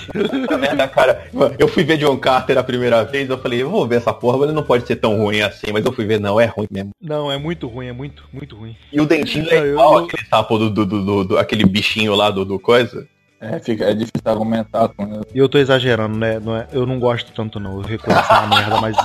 [0.58, 1.28] merda, cara.
[1.60, 4.42] Eu fui ver John Carter a primeira vez, eu falei, eu vou ver essa porra,
[4.46, 5.68] ele não pode ser tão ruim assim.
[5.74, 6.92] Mas eu fui ver, não, é ruim mesmo.
[7.02, 8.74] Não, é muito ruim, é muito, muito ruim.
[8.94, 11.38] E o dentinho Não, é eu- igual eu- aquele sapo do, do, do, do- do-
[11.38, 13.06] aquele bichinho lá do, do coisa.
[13.42, 15.22] É, fica, é difícil argumentar com ele.
[15.34, 16.40] E eu tô exagerando, né?
[16.40, 17.78] Não é- eu não gosto tanto não.
[17.78, 18.98] Eu reconheço uma merda, mas.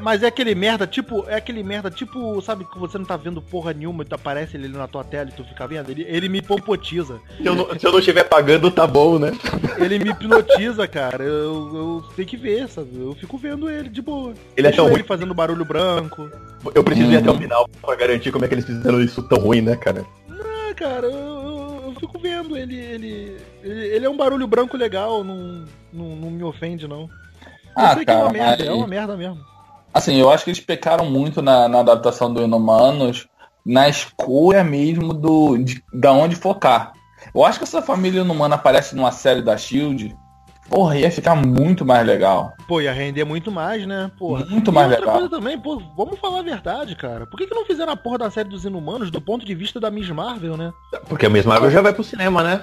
[0.00, 3.40] Mas é aquele merda, tipo, é aquele merda, tipo, sabe que você não tá vendo
[3.40, 5.90] porra nenhuma e aparece ele ali na tua tela e tu fica vendo?
[5.90, 7.18] Ele, ele me pompotiza.
[7.38, 9.32] Se eu, não, se eu não estiver pagando, tá bom, né?
[9.78, 11.24] Ele me hipnotiza, cara.
[11.24, 12.90] Eu, eu tenho que ver, sabe?
[12.94, 14.34] Eu fico vendo ele de boa.
[14.56, 15.04] Ele é tão ele ruim.
[15.04, 16.30] fazendo barulho branco.
[16.74, 17.36] Eu preciso ir até Uhum.
[17.36, 20.04] o final pra garantir como é que eles fizeram isso tão ruim, né, cara?
[20.30, 21.43] Ah, cara, eu
[22.06, 23.36] fico vendo ele, ele.
[23.62, 27.02] Ele, é um barulho branco legal, não, não, não me ofende, não.
[27.02, 27.08] Eu
[27.76, 29.38] Ah, sei que é uma merda, mas- é uma merda mesmo.
[29.92, 33.26] Assim, eu acho que eles pecaram muito na, na adaptação do Inumanos,
[33.64, 36.92] na escolha mesmo do, de, da onde focar.
[37.34, 40.14] Eu acho que essa família Inumana aparece numa série da Shield,
[40.68, 42.54] porra, ia ficar muito mais legal.
[42.66, 44.10] Pô, ia render muito mais, né?
[44.18, 44.44] Porra.
[44.46, 45.14] Muito E mais outra legal.
[45.18, 47.26] coisa também, pô, vamos falar a verdade, cara.
[47.26, 49.78] Por que, que não fizeram a porra da série dos Inumanos do ponto de vista
[49.78, 50.72] da Miss Marvel, né?
[51.08, 52.62] Porque a Miss Marvel já vai pro cinema, né?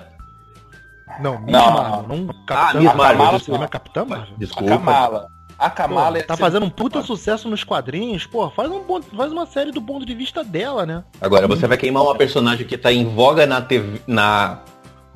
[1.20, 1.72] Não, Miss Não.
[1.74, 3.38] Marvel, não Capitã Miss Marvel, Marvel.
[3.40, 3.64] desculpa.
[3.64, 4.34] É Capitã Marvel?
[4.36, 4.70] A Desculpa.
[4.72, 5.28] Kamala.
[5.60, 8.80] A Pô, Kamala ia tá ser- fazendo um puta sucesso nos quadrinhos, pô, faz, um,
[8.80, 11.04] ponto- faz uma série do ponto de vista dela, né?
[11.22, 14.60] Agora, você vai queimar uma personagem que tá em voga na TV, na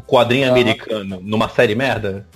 [0.06, 0.52] quadrinho Ah.
[0.52, 2.28] americano, numa série merda?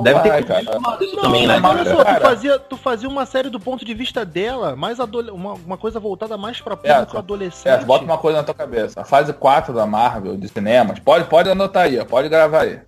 [0.00, 0.78] Deve vai, ter cara.
[0.80, 1.68] Não, também, mas né?
[1.68, 5.52] olha só, tu fazia, tu fazia uma série do ponto de vista dela, mais uma,
[5.54, 7.18] uma coisa voltada mais pra público Certo.
[7.18, 7.68] adolescente.
[7.82, 9.00] É, bota uma coisa na tua cabeça.
[9.00, 12.80] A fase 4 da Marvel de cinemas, pode, pode anotar aí, ó, pode gravar aí.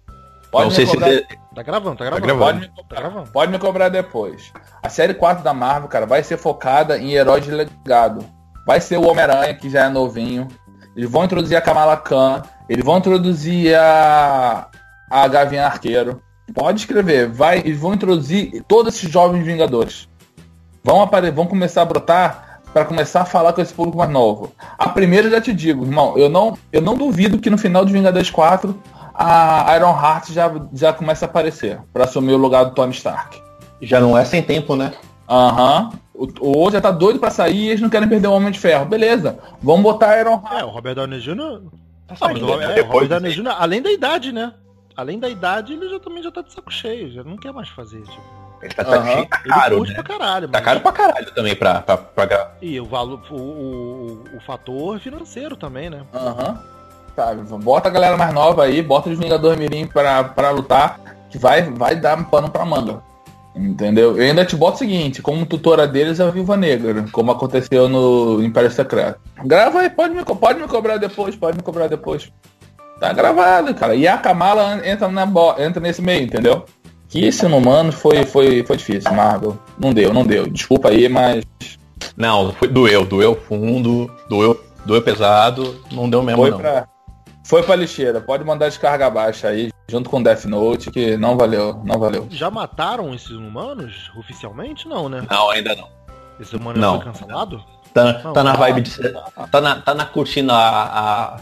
[0.50, 2.26] Pode Não me sei se cobrar- você- Tá gravando, tá gravando.
[2.26, 2.44] gravando.
[2.46, 3.30] Pode me, Tá cobrar, gravando.
[3.30, 4.52] pode me cobrar depois.
[4.82, 8.24] A série 4 da Marvel, cara, vai ser focada em heróis de legado.
[8.66, 10.48] Vai ser o Homem-Aranha, que já é novinho.
[10.96, 12.42] Eles vão introduzir a Kamala Khan.
[12.68, 14.68] Eles vão introduzir a,
[15.10, 16.22] a Gavinha Arqueiro.
[16.52, 17.28] Pode escrever.
[17.28, 20.08] Vai, eles vão introduzir todos esses jovens Vingadores.
[20.82, 24.52] Vão, apare vão começar a brotar para começar a falar com esse público mais novo.
[24.76, 27.84] A primeira eu já te digo, irmão, eu não, eu não duvido que no final
[27.84, 28.76] de Vingadores 4
[29.14, 33.40] a Iron Heart já, já começa a aparecer para assumir o lugar do Tony Stark.
[33.80, 34.92] Já não é sem tempo, né?
[35.28, 35.92] Aham.
[36.12, 38.50] O, o outro já tá doido pra sair e eles não querem perder o Homem
[38.52, 38.84] de Ferro.
[38.84, 39.38] Beleza.
[39.62, 40.60] Vamos botar a Iron Heart.
[40.60, 41.34] É, o Robert Downey Jr.
[42.06, 42.72] Tá Ah, mas o, saindo, é, né?
[42.72, 43.32] o Depois Robert Downey.
[43.32, 44.52] Jr., além da idade, né?
[44.96, 47.68] Além da idade, ele já também já tá de saco cheio, já não quer mais
[47.68, 48.02] fazer.
[48.02, 48.44] Tipo.
[48.62, 50.02] Ele tá, tá cheio, tá Ele caro, curte né?
[50.02, 53.34] pra caralho, Tá caro pra caralho também pra, pra, pra gra- E o valor, o,
[53.34, 56.02] o, o fator financeiro também, né?
[56.14, 56.62] Aham.
[57.14, 60.98] Sabe, bota a galera mais nova aí, bota os Vingadores Mirim pra, pra lutar,
[61.30, 63.00] que vai, vai dar pano pra manga.
[63.54, 64.16] Entendeu?
[64.16, 67.88] Eu ainda te boto o seguinte, como tutora deles é a Viúva Negra, como aconteceu
[67.88, 69.20] no Império Secreto.
[69.44, 72.32] Grava aí, pode me, pode me cobrar depois, pode me cobrar depois.
[73.00, 73.94] Tá gravado, cara.
[73.94, 76.64] E a Kamala entra, na bo- entra nesse meio, entendeu?
[77.08, 79.58] Que esse humano foi, foi, foi difícil, Marvel.
[79.78, 80.46] Não deu, não deu.
[80.48, 81.44] Desculpa aí, mas
[82.16, 86.58] Não, foi, doeu, doeu fundo, doeu, doeu pesado, não deu mesmo foi não.
[86.58, 86.86] pra,
[87.44, 88.20] foi pra lixeira.
[88.20, 92.26] Pode mandar descarga baixa aí, junto com Death Note, que não valeu, não valeu.
[92.30, 94.88] Já mataram esses humanos oficialmente?
[94.88, 95.24] Não, né?
[95.30, 95.88] Não, ainda não.
[96.40, 96.96] Esse humano Não.
[96.96, 97.62] foi cancelado?
[97.92, 98.90] Tá, Não, tá na ah, vibe de.
[99.52, 101.36] Tá na, tá na curtindo a, a,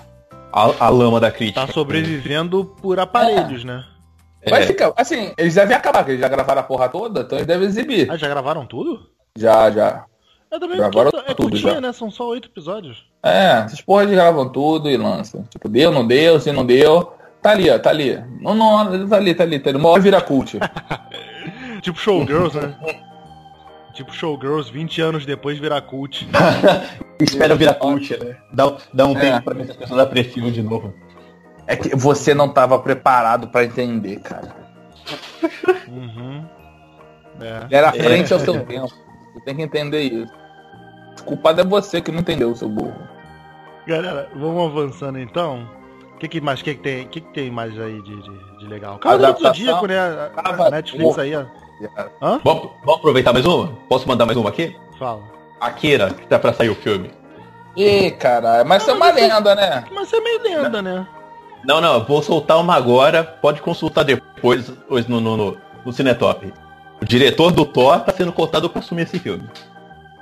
[0.53, 1.67] a, a lama da crítica.
[1.67, 3.85] Tá sobrevivendo por aparelhos, né?
[4.49, 4.67] Vai É.
[4.67, 7.67] ficar, assim, eles devem acabar, porque eles já gravaram a porra toda, então eles devem
[7.69, 8.11] exibir.
[8.11, 9.09] Ah, já gravaram tudo?
[9.37, 10.05] Já, já.
[10.51, 11.81] É também Gravaram porque é tudo curtinha, já.
[11.81, 11.93] né?
[11.93, 13.07] São só oito episódios.
[13.23, 15.45] É, essas porras eles gravam tudo e lançam.
[15.49, 17.15] Tipo, deu, não deu, se não deu.
[17.41, 18.23] Tá ali, ó, tá ali.
[18.41, 19.79] Não, não, tá ali, tá ali, tá ali.
[19.79, 20.59] Uma hora vira cult.
[21.81, 22.77] Tipo Showgirls, né?
[23.95, 26.27] tipo Showgirls, 20 anos depois virar cult.
[27.25, 28.37] Espera virar cult, né?
[28.53, 29.21] Dá, dá um É.
[29.21, 30.93] tempo pra ver se as pessoas apreciam de novo.
[31.67, 34.55] É que você não tava preparado pra entender, cara.
[35.89, 36.45] Uhum.
[37.41, 37.65] É.
[37.67, 38.89] Ele era à frente ao seu tempo.
[39.35, 40.33] Você tem que entender isso.
[41.21, 42.95] O culpado é você que não entendeu, seu burro.
[43.87, 45.69] Galera, vamos avançando então.
[46.15, 47.07] O que, que mais que, que tem?
[47.09, 48.99] que, que tem mais aí de, de, de legal?
[48.99, 49.55] Cavaleiro do Adaptação.
[49.55, 49.99] Zodíaco, né?
[49.99, 50.71] A- A.
[50.71, 51.45] Netflix aí, ó.
[52.23, 52.41] Hã?
[52.45, 53.69] Vamos, vamos aproveitar mais uma?
[53.89, 54.77] Posso mandar mais uma aqui?
[54.99, 55.23] Fala.
[55.63, 57.11] Akira, que tá pra sair o filme.
[57.77, 59.85] Ih, caralho, mas isso é uma lenda, né?
[59.93, 61.07] Mas é meio lenda, né?
[61.65, 64.69] Não, não, vou soltar uma agora, pode consultar depois
[65.09, 66.53] no, no, no, no Cinetop.
[67.01, 69.49] O diretor do Thor tá sendo cotado pra assumir esse filme.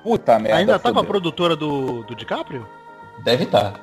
[0.03, 0.59] Puta merda.
[0.59, 1.09] Ainda tá com a fudeu.
[1.09, 2.67] produtora do, do DiCaprio?
[3.25, 3.75] Deve estar,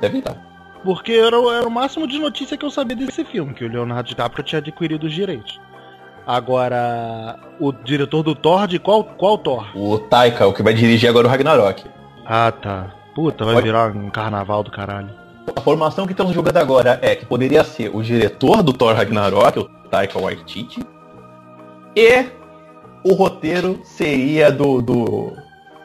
[0.00, 0.36] deve estar.
[0.82, 4.08] Porque era, era o máximo de notícia que eu sabia desse filme, que o Leonardo
[4.08, 5.60] DiCaprio tinha adquirido os direitos.
[6.26, 9.66] Agora, o diretor do Thor, de qual, qual Thor?
[9.76, 11.84] O Taika, o que vai dirigir agora o Ragnarok.
[12.26, 12.94] Ah, tá.
[13.14, 15.10] Puta, vai Pode- virar um carnaval do caralho.
[15.54, 19.58] A formação que estamos jogando agora é que poderia ser o diretor do Thor Ragnarok,
[19.58, 20.80] o Taika Waititi,
[21.94, 22.24] e
[23.04, 25.32] o roteiro seria do, do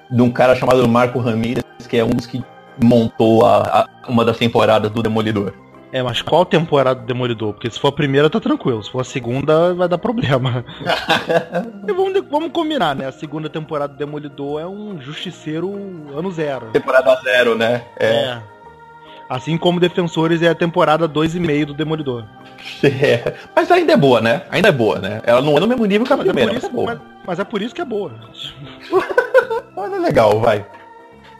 [0.10, 2.42] de um cara chamado Marco Ramirez, que é um dos que
[2.82, 5.54] montou a, a- uma das temporadas do Demolidor.
[5.92, 7.54] É, mas qual temporada do Demolidor?
[7.54, 8.84] Porque se for a primeira, tá tranquilo.
[8.84, 10.64] Se for a segunda, vai dar problema.
[11.88, 13.08] e vamos, vamos combinar, né?
[13.08, 15.72] A segunda temporada do Demolidor é um justiceiro
[16.16, 16.68] ano zero.
[16.72, 17.84] Temporada zero, né?
[18.00, 18.40] É.
[19.28, 22.26] Assim como Defensores é a temporada 2,5 do Demolidor.
[22.84, 23.34] É.
[23.56, 24.44] Mas ainda é boa, né?
[24.52, 25.22] Ainda é boa, né?
[25.24, 27.62] Ela não é no mesmo nível que a é, primeira, é mas, mas é por
[27.62, 28.12] isso que é boa.
[29.76, 30.66] Mas é legal, vai.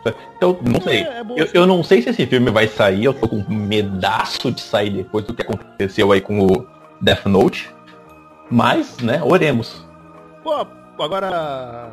[0.38, 1.02] Então, não sei.
[1.02, 4.52] É, é eu, eu não sei se esse filme vai sair, eu tô com medaço
[4.52, 6.66] de sair depois do que aconteceu aí com o
[7.02, 7.70] Death Note.
[8.50, 9.86] Mas, né, oremos.
[10.44, 10.66] Pô,
[11.04, 11.92] agora.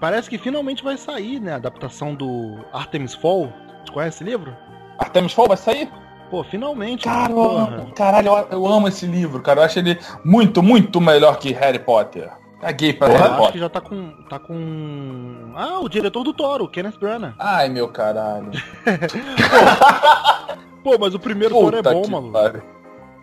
[0.00, 1.52] Parece que finalmente vai sair, né?
[1.52, 3.52] A adaptação do Artemis Fall.
[3.84, 4.56] Você conhece esse livro?
[4.98, 5.88] Artemis Fall vai sair?
[6.30, 7.04] Pô, finalmente.
[7.04, 9.60] Cara, eu amo, caralho, eu, eu amo esse livro, cara.
[9.60, 12.30] Eu acho ele muito, muito melhor que Harry Potter.
[12.62, 14.12] Caguei pra Eu Harry acho que já tá com.
[14.30, 15.50] tá com.
[15.56, 17.34] Ah, o diretor do Toro, o Kenneth Branagh.
[17.38, 18.50] Ai, meu caralho.
[20.84, 22.32] Pô, mas o primeiro Toro é Puta bom, maluco.
[22.32, 22.62] pariu.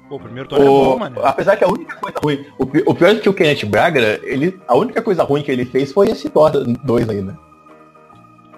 [0.10, 1.25] Pô, o primeiro Toro é O- bom, mano.
[1.25, 3.99] apesar que a única coisa ruim, o, pi- o pior é que o Kenneth Braga,
[4.23, 7.36] ele, a única coisa ruim que ele fez foi esse Thor 2 aí, né?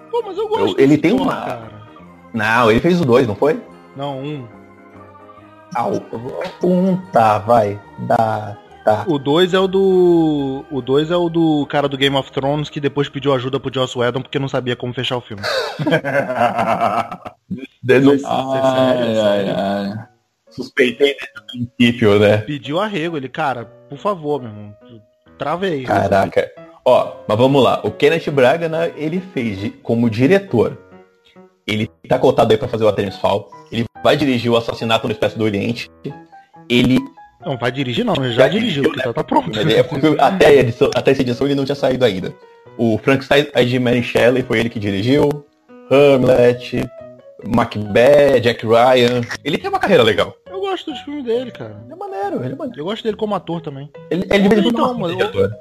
[0.10, 1.72] Pô, mas eu gosto Eu- ele tem Thor, uma- cara.
[2.34, 3.62] Não, ele fez o 2, não foi?
[3.96, 4.48] Não, um.
[5.76, 5.86] Ah,
[6.64, 7.80] um tá, vai.
[8.00, 9.06] Dá, tá.
[9.08, 10.66] O 2 é o do.
[10.72, 13.74] O 2 é o do cara do Game of Thrones que depois pediu ajuda pro
[13.74, 15.44] Joss Whedon porque não sabia como fechar o filme.
[17.88, 20.08] Ai, ai, ai.
[20.50, 22.38] Suspeitei desde o princípio, né?
[22.38, 24.76] Pediu arrego, ele, cara, por favor, meu irmão.
[25.38, 25.84] Travei.
[25.84, 26.52] Caraca.
[26.86, 27.82] Ó, mas vamos lá.
[27.84, 30.78] O Kenneth Braga, né, ele fez como diretor.
[31.66, 33.50] Ele tá cotado aí pra fazer o Artemis Fall.
[33.72, 35.90] Ele vai dirigir o Assassinato no Expresso do Oriente.
[36.68, 37.00] Ele
[37.46, 39.04] Não, vai dirigir não, ele já, Já dirigiu, dirigiu, porque né?
[39.06, 39.50] tá, tá pronto.
[39.54, 42.34] Mas é porque até, edição, até essa edição ele não tinha saído ainda.
[42.78, 45.46] O Frankenstein aí de Mary Shelley foi ele que dirigiu.
[45.90, 46.88] Hamlet,
[47.46, 49.22] Macbeth, Jack Ryan.
[49.44, 50.36] Ele tem uma carreira legal.
[50.50, 51.76] Eu gosto dos filmes dele, cara.
[51.86, 52.80] Ele é maneiro, ele é maneiro.
[52.82, 53.90] Eu gosto dele como ator também.
[54.10, 55.52] Ele, ele de Então, é mas eu- diretor.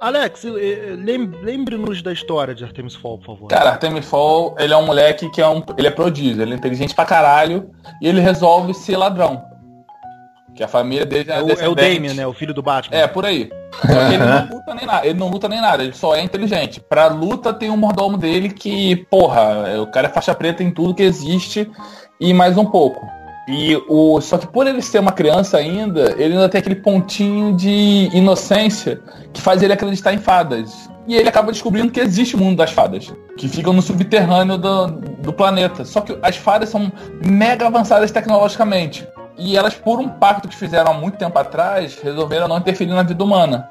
[0.00, 3.46] Alex, lem- lembre-nos da história de Artemis Fall, por favor.
[3.48, 5.62] Cara, Artemis Fall, ele é um moleque que é um.
[5.78, 9.44] Ele é prodígio, ele é inteligente pra caralho e ele resolve ser ladrão.
[10.54, 11.74] Que a família dele é, o, é o.
[11.74, 12.26] Damien, né?
[12.26, 12.96] O filho do Batman.
[12.96, 13.50] É, por aí.
[13.80, 16.22] Só que ele não luta nem nada, ele não luta nem nada, ele só é
[16.22, 16.78] inteligente.
[16.78, 20.70] Pra luta tem um mordomo dele que, porra, é- o cara é faixa preta em
[20.70, 21.70] tudo que existe
[22.20, 23.06] e mais um pouco.
[23.48, 24.20] E o.
[24.20, 29.00] Só que por ele ser uma criança ainda, ele ainda tem aquele pontinho de inocência
[29.32, 30.90] que faz ele acreditar em fadas.
[31.08, 34.86] E ele acaba descobrindo que existe o mundo das fadas, que ficam no subterrâneo do,
[34.86, 35.84] do planeta.
[35.84, 36.92] Só que as fadas são
[37.26, 39.04] mega avançadas tecnologicamente.
[39.36, 43.02] E elas, por um pacto que fizeram há muito tempo atrás, resolveram não interferir na
[43.02, 43.70] vida humana.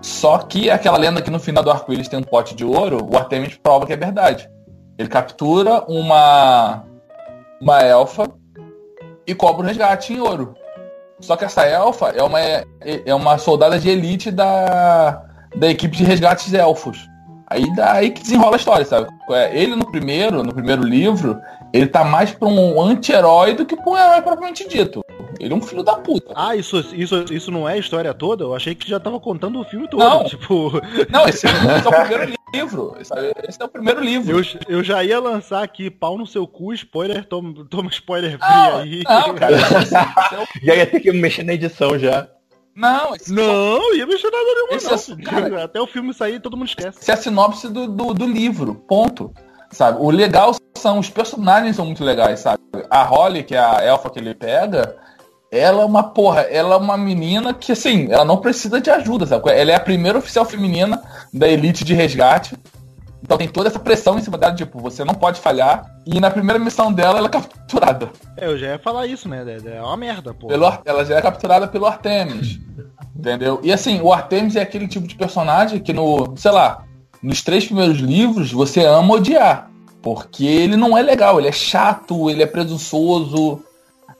[0.00, 3.16] Só que aquela lenda que no final do arco-íris tem um pote de ouro, o
[3.16, 4.50] Artemis prova que é verdade.
[4.98, 6.84] Ele captura uma,
[7.60, 8.28] uma elfa
[9.26, 10.54] e cobra o resgate em ouro.
[11.20, 15.22] Só que essa elfa é uma, é uma soldada de elite da,
[15.54, 17.08] da equipe de resgates elfos.
[17.46, 19.06] Aí daí que desenrola a história, sabe?
[19.30, 21.38] É, Ele no primeiro, no primeiro livro,
[21.72, 25.02] ele tá mais pra um anti-herói do que pra um herói propriamente dito.
[25.40, 26.32] Ele é um filho da puta.
[26.36, 28.44] Ah, isso, isso, isso não é a história toda?
[28.44, 29.98] Eu achei que já tava contando o filme todo.
[30.00, 30.24] Não.
[30.24, 30.70] Tipo,
[31.10, 32.96] Não, esse, esse é o primeiro livro.
[33.02, 33.32] Sabe?
[33.48, 34.38] Esse é o primeiro livro.
[34.38, 38.48] eu, eu já ia lançar aqui, pau no seu cu, spoiler, toma, toma spoiler free
[38.54, 39.02] Não, aí.
[39.04, 39.56] não, cara.
[39.58, 42.28] Esse, esse é o- Já ia ter que mexer na edição já.
[42.76, 45.18] não, esse, Não, ia mexer nada nenhuma, Esse não.
[45.18, 47.00] é- cara- Até o filme sair, todo mundo esquece.
[47.00, 48.74] esse é a sinopse do, do, do livro.
[48.86, 49.32] Ponto.
[49.72, 49.98] Sabe?
[50.00, 52.62] O legal são os personagens são muito legais, sabe?
[52.90, 54.96] A Holly, que é a elfa que ele pega,
[55.50, 59.26] ela é uma porra, ela é uma menina que assim, ela não precisa de ajuda,
[59.26, 59.50] sabe?
[59.50, 62.56] Ela é a primeira oficial feminina da elite de resgate.
[63.22, 65.86] Então tem toda essa pressão em cima dela, tipo, você não pode falhar.
[66.04, 68.10] E na primeira missão dela, ela é capturada.
[68.36, 69.44] É, eu já ia falar isso, né?
[69.64, 70.48] É uma merda, pô.
[70.48, 72.58] Pelo, ela já é capturada pelo Artemis.
[73.14, 73.60] entendeu?
[73.62, 76.82] E assim, o Artemis é aquele tipo de personagem que no, sei lá,
[77.22, 79.70] nos três primeiros livros você ama odiar.
[80.02, 83.62] Porque ele não é legal, ele é chato, ele é presunçoso,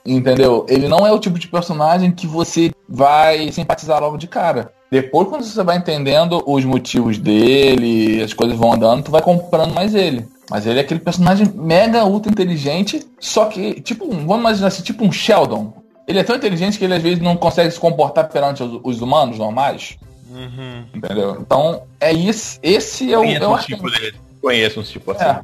[0.07, 0.65] entendeu?
[0.69, 4.73] Ele não é o tipo de personagem que você vai simpatizar logo de cara.
[4.91, 9.75] Depois, quando você vai entendendo os motivos dele, as coisas vão andando, tu vai comprando
[9.75, 10.29] mais ele.
[10.51, 15.03] Mas ele é aquele personagem mega ultra inteligente, só que, tipo, vamos imaginar assim, tipo
[15.03, 15.73] um Sheldon.
[16.07, 19.01] Ele é tão inteligente que ele às vezes não consegue se comportar perante os, os
[19.01, 19.97] humanos normais,
[20.33, 20.87] Uhum.
[20.95, 21.39] entendeu?
[21.41, 22.59] Então, é isso.
[22.63, 24.21] Esse é o, é Conheço o um tipo dele.
[24.41, 25.25] Conheço uns tipo assim.
[25.25, 25.41] É.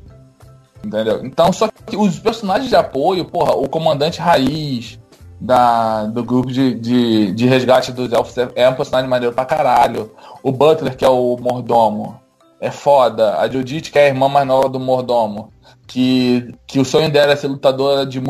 [0.85, 1.25] Entendeu?
[1.25, 4.99] Então, só que os personagens de apoio, porra, o comandante raiz
[5.41, 9.45] da, do grupo de, de, de resgate dos elfos é, é um personagem maneiro pra
[9.45, 10.13] caralho.
[10.43, 12.21] O Butler, que é o mordomo,
[12.61, 13.39] é foda.
[13.39, 15.53] A Judith, que é a irmã mais nova do mordomo,
[15.87, 18.21] que, que o sonho dela é ser lutadora de,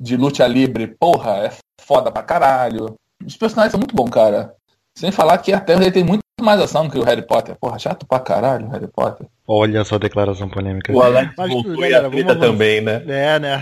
[0.00, 2.96] de luta livre, porra, é foda pra caralho.
[3.24, 4.54] Os personagens são muito bons, cara.
[4.98, 7.54] Sem falar que a Terra tem muito mais ação que o Harry Potter.
[7.60, 9.28] Porra, chato pra caralho o Harry Potter.
[9.46, 10.92] Olha só a declaração polêmica.
[10.92, 13.02] O Alex Mas, voltou e galera, a vamos- também, né?
[13.06, 13.60] É, né?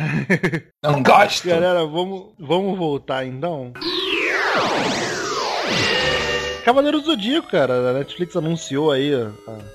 [0.82, 1.46] Não gosto.
[1.46, 3.74] Galera, vamos, vamos voltar então.
[6.66, 7.90] Cavaleiro do Zodíaco, cara.
[7.90, 9.30] A Netflix anunciou aí a,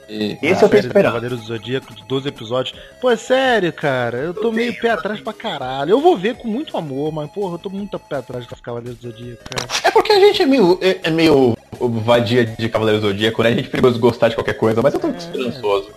[0.09, 1.03] E- Esse eu tô do esperando.
[1.13, 2.77] Cavaleiro do Zodíaco de 12 episódios.
[2.99, 4.17] Pô, é sério, cara.
[4.17, 5.91] Eu tô meio pé atrás pra caralho.
[5.91, 8.97] Eu vou ver com muito amor, mas, porra, eu tô muito pé atrás com Cavaleiro
[8.97, 9.69] do Zodíaco, cara.
[9.85, 13.49] É porque a gente é meio, é, é meio vadia de Cavaleiro Zodíaco, né?
[13.49, 15.91] A gente é perigoso gostar de qualquer coisa, mas eu tô esperançoso.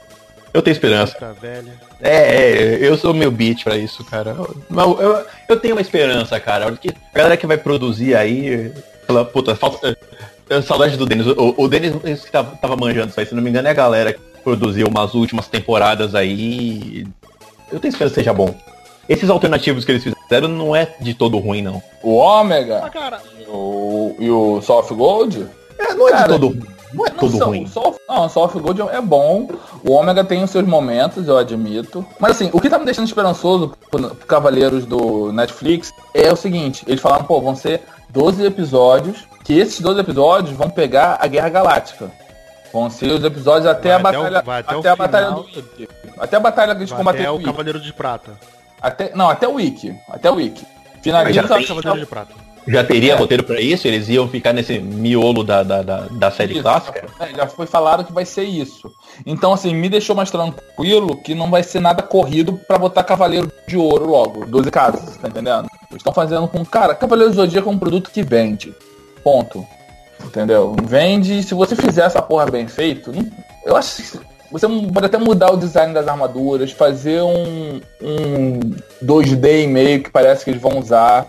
[0.53, 1.17] Eu tenho esperança.
[1.19, 1.73] Tá velha.
[2.01, 4.37] É, é, eu sou meio beat pra isso, cara.
[4.71, 6.67] Mas eu, eu, eu tenho uma esperança, cara.
[6.67, 8.71] Porque a galera que vai produzir aí.
[9.09, 9.99] Fala, puta, falta.
[10.49, 11.27] É, Saudade do Denis.
[11.27, 13.75] O, o Denis que tava, tava manjando isso aí, se não me engano, é a
[13.75, 17.07] galera que produziu umas últimas temporadas aí.
[17.73, 18.55] Eu tenho esperança que seja bom.
[19.09, 21.83] Esses alternativos que eles fizeram não é de todo ruim, não.
[22.03, 25.47] O Ômega Ah, cara, e o, e o Soft Gold.
[25.79, 26.63] É, não é Cara, de todo ruim.
[26.95, 27.65] Não é Não, todo só- ruim.
[27.65, 29.49] o Soft, não, o Soft Gold é bom.
[29.83, 32.07] O Ômega tem os seus momentos, eu admito.
[32.21, 36.85] Mas assim, o que tá me deixando esperançoso pro Cavaleiros do Netflix é o seguinte:
[36.87, 41.49] eles falaram, pô, vão ser 12 episódios, que esses 12 episódios vão pegar a Guerra
[41.51, 42.11] Galáctica.
[42.73, 44.61] Vão ser os episódios até Vai a até batalha.
[44.61, 45.89] até o até a batalha do Wiki.
[46.19, 47.45] Até a batalha que eles vai combateram até o Wiki.
[47.51, 48.33] Cavaleiro de Prata.
[48.83, 49.95] Até, não, até o Wiki.
[50.11, 50.67] Até o Wiki.
[51.03, 52.35] Finaliza já tem- Cavaleiro de Prata.
[52.67, 53.17] Já teria É.
[53.17, 53.87] roteiro pra isso?
[53.87, 56.63] Eles iam ficar nesse miolo da, da, da, da série Isso.
[56.63, 57.05] clássica?
[57.21, 58.91] É, já foi falado que vai ser isso.
[59.27, 63.53] Então, assim, me deixou mais tranquilo que não vai ser nada corrido pra botar Cavaleiro
[63.69, 64.47] de Ouro logo.
[64.47, 65.69] 12 casas, tá entendendo?
[65.91, 66.65] Eles estão fazendo com.
[66.65, 68.75] Cara, Cavaleiro do Zodíaco é um produto que vende.
[69.25, 69.67] Ponto.
[70.23, 70.77] Entendeu?
[70.85, 71.43] Vende.
[71.43, 73.11] Se você fizer essa porra bem feito,
[73.65, 74.19] eu acho que
[74.53, 78.61] você pode até mudar o design das armaduras, fazer um, um
[79.03, 81.29] 2D e meio que parece que eles vão usar.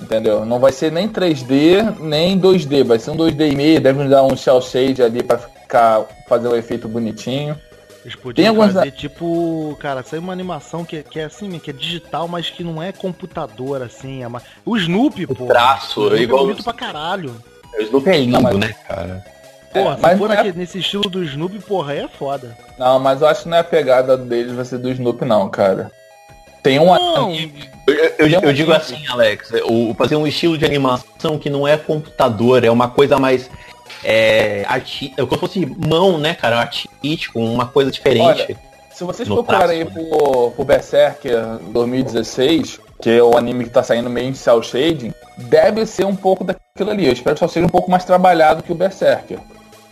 [0.00, 0.44] Entendeu?
[0.46, 4.22] Não vai ser nem 3D, nem 2D, vai ser um 2D e meio, deve dar
[4.22, 7.56] um shell shade ali pra ficar fazer o efeito bonitinho.
[8.04, 11.70] Eles Tem podiam algumas- fazer, tipo, cara, saiu uma animação que, que é assim, que
[11.70, 14.22] é digital, mas que não é computador, assim.
[14.22, 14.42] É uma...
[14.64, 15.46] O Snoopy, pô.
[15.46, 17.34] traço, o Snoopy é igual- bonito pra caralho.
[17.78, 19.24] O Snoopy é lindo, mas- né, cara?
[19.72, 22.56] Porra, É, se mas for é- nesse estilo do Snoopy, porra, aí é foda.
[22.78, 25.48] Não, mas eu acho que não é a pegada deles, vai ser do Snoopy não,
[25.48, 25.90] cara.
[26.62, 28.72] Tem um Não, anime- Eu, eu- eu um digo anime.
[28.94, 33.18] assim, Alex, o, fazer um estilo de animação que não é computador, é uma coisa
[33.18, 33.48] mais.
[34.04, 36.60] É, arti é como se fosse mão, né, cara?
[36.60, 38.42] Artístico, uma coisa diferente.
[38.42, 38.58] Olha,
[38.90, 43.82] Se vocês procurarem aí traço, pro, pro Berserker 2016, que é o anime que tá
[43.82, 47.06] saindo meio em cel shading, deve ser um pouco daquilo ali.
[47.06, 49.38] Eu espero que só seja um pouco mais trabalhado que o Berserker.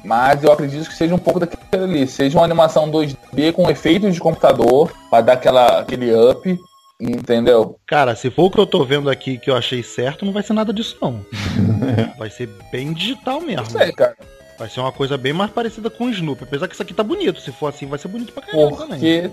[0.05, 2.07] Mas eu acredito que seja um pouco daquilo ali.
[2.07, 6.59] Seja uma animação 2D com efeitos de computador, pra dar aquela, aquele up,
[7.01, 7.79] entendeu?
[7.87, 10.43] Cara, se for o que eu tô vendo aqui que eu achei certo, não vai
[10.43, 11.25] ser nada disso, não.
[12.19, 13.63] vai ser bem digital mesmo.
[13.63, 14.15] Não sei, cara.
[14.59, 16.45] Vai ser uma coisa bem mais parecida com o Snoopy.
[16.45, 17.41] Apesar que isso aqui tá bonito.
[17.41, 18.77] Se for assim, vai ser bonito pra também.
[18.77, 19.31] Porque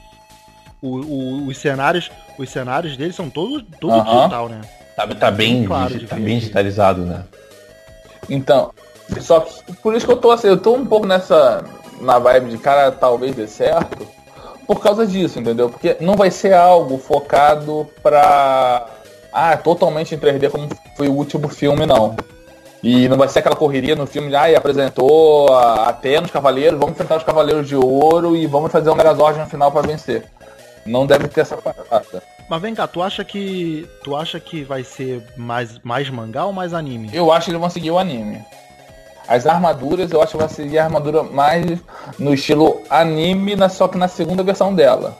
[0.81, 4.17] O- o- os cenários, os cenários deles são todos, todos Aham.
[4.19, 4.61] digital, né?
[4.95, 7.23] Tá, tá bem, Claro, digi- tá bem digitalizado, né?
[8.29, 8.71] Então,
[9.19, 11.63] só que por isso que eu tô assim, eu tô um pouco nessa
[11.99, 14.07] na vibe de cara, talvez dê certo,
[14.67, 15.69] por causa disso, entendeu?
[15.69, 18.85] Porque não vai ser algo focado pra
[19.31, 22.15] ah, totalmente em 3D como foi o último filme, não.
[22.83, 26.31] E não vai ser aquela correria no filme de ah, e apresentou a Atena, os
[26.31, 29.81] Cavaleiros, vamos enfrentar os Cavaleiros de Ouro e vamos fazer um Megazord no final pra
[29.81, 30.25] vencer.
[30.85, 32.23] Não deve ter essa parada.
[32.49, 33.87] Mas vem cá, tu acha que.
[34.03, 37.09] Tu acha que vai ser mais, mais mangá ou mais anime?
[37.13, 38.41] Eu acho que eles vão seguir o anime.
[39.27, 41.65] As armaduras, eu acho que vai seguir a armadura mais
[42.17, 45.17] no estilo anime, na- só que na segunda versão dela.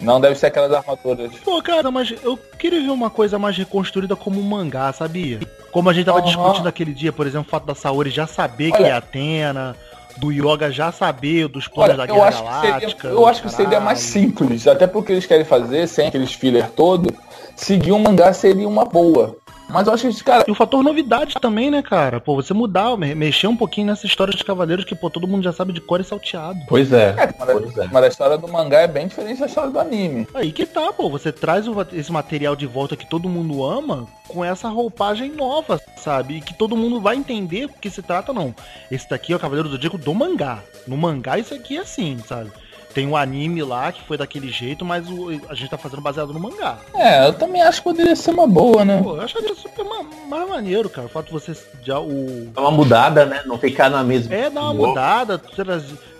[0.00, 1.30] Não deve ser aquelas armaduras.
[1.44, 5.38] Pô, cara, mas eu queria ver uma coisa mais reconstruída como um mangá, sabia?
[5.70, 6.26] Como a gente tava Aham.
[6.26, 9.76] discutindo aquele dia, por exemplo, o fato da Saori já saber que Olha- é Atena,
[10.16, 13.02] do Yoga já saber dos planos Olha, da eu Guerra que Galáctica.
[13.02, 16.70] seria, eu acho que seria mais simples, até porque eles querem fazer, sem aqueles filler
[16.70, 17.12] todo,
[17.56, 19.36] seguir um mangá seria uma boa.
[19.74, 22.20] Mas eu acho que, cara, E o fator novidade também, né, cara?
[22.20, 25.42] Pô, você mudar, me- mexer um pouquinho nessa história de cavaleiros que, pô, todo mundo
[25.42, 26.58] já sabe de cor e salteado.
[26.68, 27.14] Pois é.
[27.18, 27.88] é, mas, Pois é.
[27.92, 30.28] mas a história do mangá é bem diferente da história do anime.
[30.32, 31.10] Aí que tá, pô.
[31.10, 35.80] Você traz o- esse material de volta que todo mundo ama com essa roupagem nova,
[35.96, 36.36] sabe?
[36.36, 38.54] E que todo mundo vai entender porque se trata, não.
[38.90, 40.60] Esse daqui é o Cavaleiro do Zodíaco do mangá.
[40.86, 42.50] No mangá isso aqui é assim, sabe?
[42.94, 46.32] Tem um anime lá que foi daquele jeito, mas o- a gente tá fazendo baseado
[46.32, 46.78] no mangá.
[46.94, 49.00] É, eu também acho que poderia ser uma boa, né?
[49.02, 51.08] Pô, eu acharia super ma- mais maneiro, cara.
[51.08, 52.52] O fato de você já o.
[52.56, 53.42] É uma mudada, né?
[53.46, 54.32] Não ficar na mesma.
[54.34, 54.88] É, dar uma Uou.
[54.88, 55.40] mudada,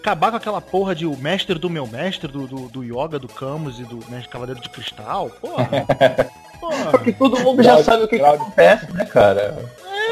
[0.00, 3.28] acabar com aquela porra de o mestre do meu mestre, do, do, do Yoga, do
[3.28, 5.30] Camus e do mestre Cavaleiro de Cristal.
[5.40, 5.68] Porra.
[6.60, 6.90] Porra.
[6.92, 9.56] Porque todo mundo já sabe o que, que acontece, né, cara?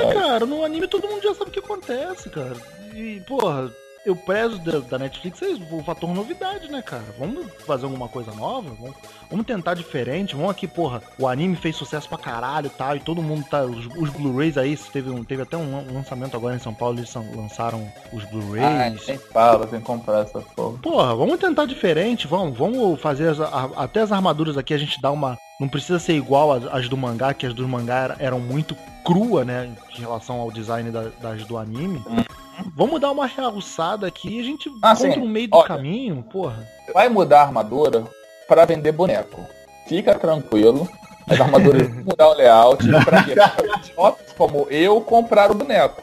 [0.01, 2.55] É, cara, no anime todo mundo já sabe o que acontece, cara.
[2.95, 3.71] E, porra,
[4.05, 7.05] eu prezo da, da Netflix é isso, o fator novidade, né, cara?
[7.19, 8.71] Vamos fazer alguma coisa nova?
[8.81, 8.97] Vamos,
[9.31, 10.35] vamos tentar diferente.
[10.35, 13.63] Vamos aqui, porra, o anime fez sucesso pra caralho e tal, e todo mundo tá.
[13.63, 16.99] Os, os Blu-rays aí, teve, um, teve até um lan- lançamento agora em São Paulo,
[16.99, 18.65] eles são- lançaram os Blu-rays.
[19.13, 20.79] nem fala, tem que comprar essa porra.
[20.79, 25.01] Porra, vamos tentar diferente, vamos, vamos fazer as- a- até as armaduras aqui a gente
[25.01, 28.17] dá uma, não precisa ser igual às, às do mangá, que as do mangá era-
[28.19, 32.03] eram muito crua, né, em relação ao design da- das do anime.
[32.77, 35.21] Vamos dar uma realçada aqui e a gente Ah, encontra sim.
[35.21, 35.67] um meio do Olha.
[35.69, 36.67] caminho, porra.
[36.93, 38.05] Vai mudar a armadura
[38.47, 39.45] pra vender boneco.
[39.89, 40.89] Fica tranquilo.
[41.29, 43.35] As armaduras vão mudar o layout pra quê?
[43.35, 46.03] Pra como eu comprar o boneco.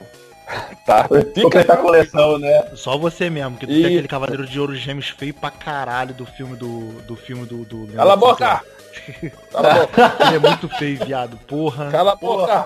[0.86, 1.08] Tá?
[1.36, 2.72] Fica a coleção, né?
[2.76, 3.76] Só você mesmo, que tu Ih.
[3.84, 7.64] tem aquele Cavaleiro de Ouro Gêmeos feio pra caralho do filme do, do filme do...
[7.66, 8.64] do Cala a boca!
[9.52, 10.16] Cala a boca!
[10.26, 11.92] Ele é muito feio, viado, porra.
[11.92, 12.66] Cala a boca!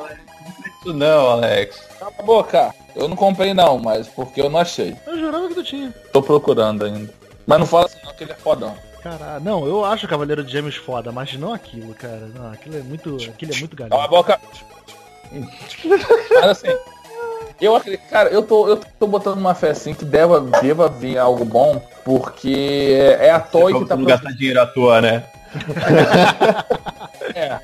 [0.80, 1.80] Isso não, Alex.
[2.00, 2.76] Cala a boca!
[2.96, 4.96] Eu não comprei não, mas porque eu não achei.
[5.08, 5.94] Eu jurava que tu tinha.
[6.12, 7.12] Tô procurando ainda.
[7.46, 8.76] Mas não fala assim não, que ele é fodão.
[9.02, 12.30] Caralho, não, eu acho o Cavaleiro de Gêmeos foda, mas não aquilo, cara.
[12.34, 14.10] Não, aquilo é muito, aquilo é muito Cala a galera.
[14.10, 14.40] boca!
[16.32, 16.78] Mas assim,
[17.60, 21.18] eu acredito, cara, eu tô, eu tô botando uma fé assim que deva, deva vir
[21.18, 25.24] algo bom, porque é a Toy que tá não gastar dinheiro à toa, né?
[27.36, 27.58] É.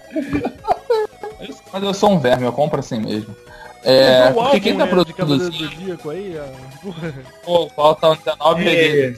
[1.72, 3.36] Mas eu sou um verme, eu compro assim mesmo.
[3.84, 5.52] É, o porque quem tá álbum, né, de produzindo.
[5.52, 6.52] do Zodíaco aí, ah,
[6.84, 7.14] porra.
[7.46, 9.14] Pô, faltam 19 É.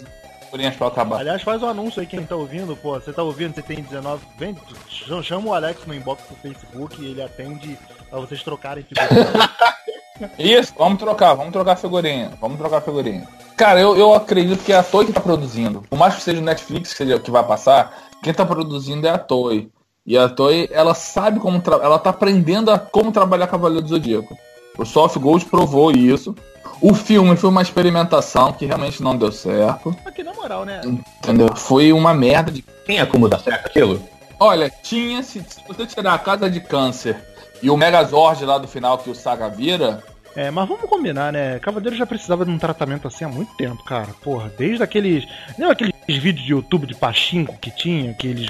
[0.45, 1.19] figurinhas pra acabar.
[1.19, 2.93] Aliás, faz um anúncio aí quem tá ouvindo, pô.
[2.93, 4.23] Você tá ouvindo, você tem 19.
[4.37, 4.55] Vem,
[4.87, 7.75] ch- chama o Alex no inbox do Facebook e ele atende
[8.09, 9.49] pra vocês trocarem figurinha.
[10.37, 12.31] Isso, vamos trocar, vamos trocar figurinha.
[12.39, 13.27] Vamos trocar figurinha.
[13.57, 15.81] Cara, eu, eu acredito que é a Toy que tá produzindo.
[15.89, 19.09] Por mais que seja o Netflix que, seja, que vai passar, quem tá produzindo é
[19.09, 19.71] a Toy.
[20.05, 21.61] E a Toy, ela sabe como.
[21.61, 24.35] tra- Ela tá aprendendo a como trabalhar Cavaleiro do Zodíaco.
[24.77, 26.35] O Soft Gold provou isso.
[26.81, 29.95] O filme foi uma experimentação que realmente não deu certo.
[30.05, 30.81] Aqui, na moral, né?
[30.83, 31.55] Entendeu?
[31.55, 34.01] Foi uma merda de Tinha como dar certo aquilo?
[34.39, 37.15] Olha, tinha, se, se você tirar a Casa de Câncer
[37.61, 40.01] e o Megazord lá do final que o Saga vira,
[40.35, 41.59] É, mas vamos combinar, né?
[41.59, 44.07] Cavaleiro já precisava de um tratamento assim há muito tempo, cara.
[44.23, 45.25] Porra, desde aqueles.
[45.59, 48.49] Lembra aqueles vídeos de YouTube de Pachinko que tinha, que eles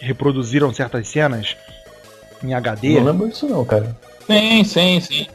[0.00, 1.56] reproduziram certas cenas
[2.42, 3.00] em HD?
[3.00, 3.96] Não lembro disso não, cara.
[4.26, 5.26] sim, sim, sim.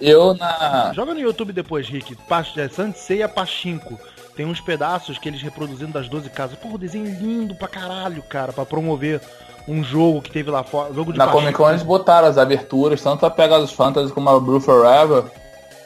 [0.00, 0.92] Eu na.
[0.94, 2.16] Joga no YouTube depois, Rick.
[2.56, 3.98] É, Sanseiya Pachinko.
[4.34, 6.58] Tem uns pedaços que eles reproduzindo das 12 casas.
[6.58, 9.20] Porra, desenho lindo pra caralho, cara, pra promover
[9.68, 10.94] um jogo que teve lá fora.
[10.94, 11.28] Jogo de Na.
[11.28, 15.24] Comic Con eles botaram as aberturas, tanto a Pegasus Fantasy como a Blue Forever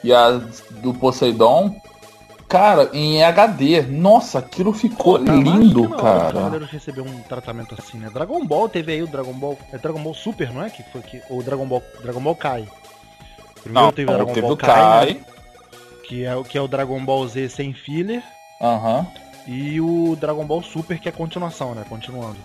[0.03, 0.39] e a
[0.81, 1.75] do Poseidon.
[2.47, 3.81] Cara, em HD.
[3.81, 6.31] Nossa, aquilo ficou Pô, lindo, cara.
[6.31, 8.09] Cavaleiro recebeu um tratamento assim, né?
[8.13, 9.57] Dragon Ball teve aí o Dragon Ball.
[9.73, 10.69] É Dragon Ball Super, não é?
[10.69, 11.21] Que foi que.
[11.29, 11.81] Ou Dragon Ball.
[12.01, 12.67] Dragon Ball Kai.
[13.63, 14.69] Primeiro Não, teve o Dragon teve Ball o Kai,
[15.07, 15.13] né?
[15.13, 15.25] Kai.
[16.07, 18.21] que, é, o- que é o Dragon Ball Z sem filler.
[18.61, 19.07] Aham.
[19.47, 21.83] E o Dragon Ball Super, que é continuação, né?
[21.89, 22.37] Continuando.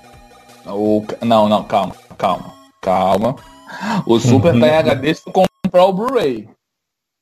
[0.67, 1.05] O...
[1.23, 3.37] Não, não, calma, calma, calma.
[4.07, 6.49] O Super tá em HD se tu comprar o Blu-ray.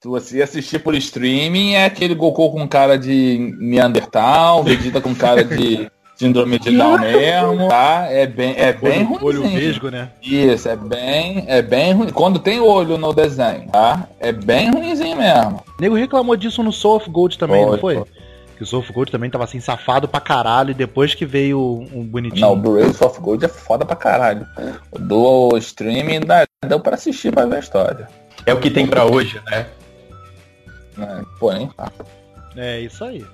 [0.01, 5.43] Se você assistir por streaming, é aquele Goku com cara de Neandertal, Vegeta com cara
[5.43, 8.07] de síndrome de Down mesmo, tá?
[8.09, 9.57] É bem, é bem olho, olho ruim.
[9.57, 10.11] vesgo, né?
[10.23, 12.11] Isso, é bem, é bem ruim.
[12.11, 14.09] Quando tem olho no desenho, tá?
[14.21, 15.65] É bem ruimzinho mesmo.
[15.77, 18.05] O nego reclamou disso no Soul of Gold também, não Foi, foi?
[18.57, 21.85] Que o Soul of Gold também tava assim, safado pra caralho, e depois que veio
[21.93, 22.41] um bonitinho.
[22.41, 24.47] Não, o Blu-ray Soft Gold é foda pra caralho.
[24.97, 28.09] Do streaming dá, deu pra assistir pra ver a história.
[28.47, 29.67] É o que tem pra hoje, né?
[30.99, 31.25] Né?
[31.39, 31.91] Porém, tá.
[32.57, 33.25] É isso aí.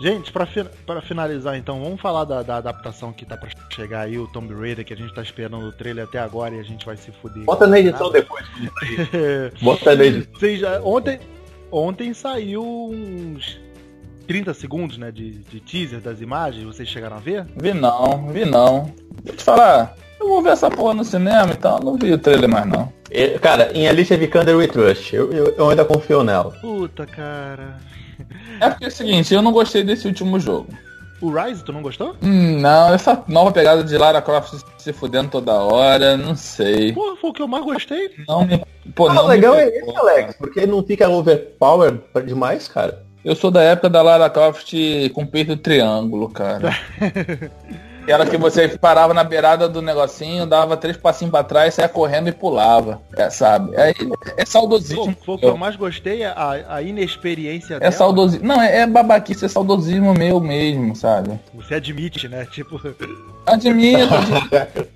[0.00, 0.66] Gente, pra, fi-
[1.02, 4.84] finalizar então, vamos falar da, da adaptação que tá pra chegar aí, o Tomb Raider,
[4.84, 7.44] que a gente tá esperando o trailer até agora e a gente vai se fuder.
[7.44, 8.44] Bota na edição depois.
[8.50, 9.52] quando sair.
[9.62, 10.56] Bota na edição.
[10.56, 11.20] Já- ontem,
[11.70, 13.60] ontem saiu uns
[14.32, 17.44] 30 segundos, né, de, de teaser das imagens, vocês chegaram a ver?
[17.54, 18.90] Vi não, vi não.
[19.22, 22.16] Vou te falar, eu vou ver essa porra no cinema, então eu não vi o
[22.18, 22.90] trailer mais não.
[23.10, 26.50] E, Cara, em Alicia Vikander We Trust, eu, eu, eu ainda confio nela.
[26.62, 27.76] Puta, cara.
[28.58, 30.68] É porque é o seguinte, eu não gostei desse último jogo.
[31.20, 32.16] O Rise, tu não gostou?
[32.22, 36.94] Hum, não, essa nova pegada de Lara Croft se fudendo toda hora, não sei.
[36.94, 38.10] Porra, foi o que eu mais gostei.
[38.26, 38.64] Não me.
[38.94, 43.04] Pô, Ah, não o legal me é esse, Alex, porque não fica overpower demais, cara.
[43.24, 44.72] Eu sou da época da Lara Croft
[45.14, 46.70] com peito triângulo, cara.
[48.06, 52.28] Era que você parava na beirada do negocinho, dava três passinhos pra trás, saia correndo
[52.28, 53.00] e pulava.
[53.16, 53.70] É, sabe?
[53.76, 53.94] É,
[54.36, 55.16] é saudosismo.
[55.24, 57.92] o que eu mais gostei, a, a inexperiência É dela.
[57.92, 58.44] saudosismo.
[58.44, 61.38] Não, é, é babaquice, é saudosismo meu mesmo, sabe?
[61.54, 62.44] Você admite, né?
[62.46, 62.80] Tipo,
[63.46, 64.88] Admito, admito.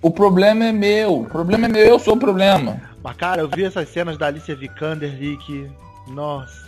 [0.00, 1.20] O problema é meu.
[1.20, 2.80] O problema é meu, eu sou o problema.
[3.02, 5.10] Mas, cara, eu vi essas cenas da Alicia Vikander
[5.44, 5.70] que.
[6.08, 6.63] Nossa.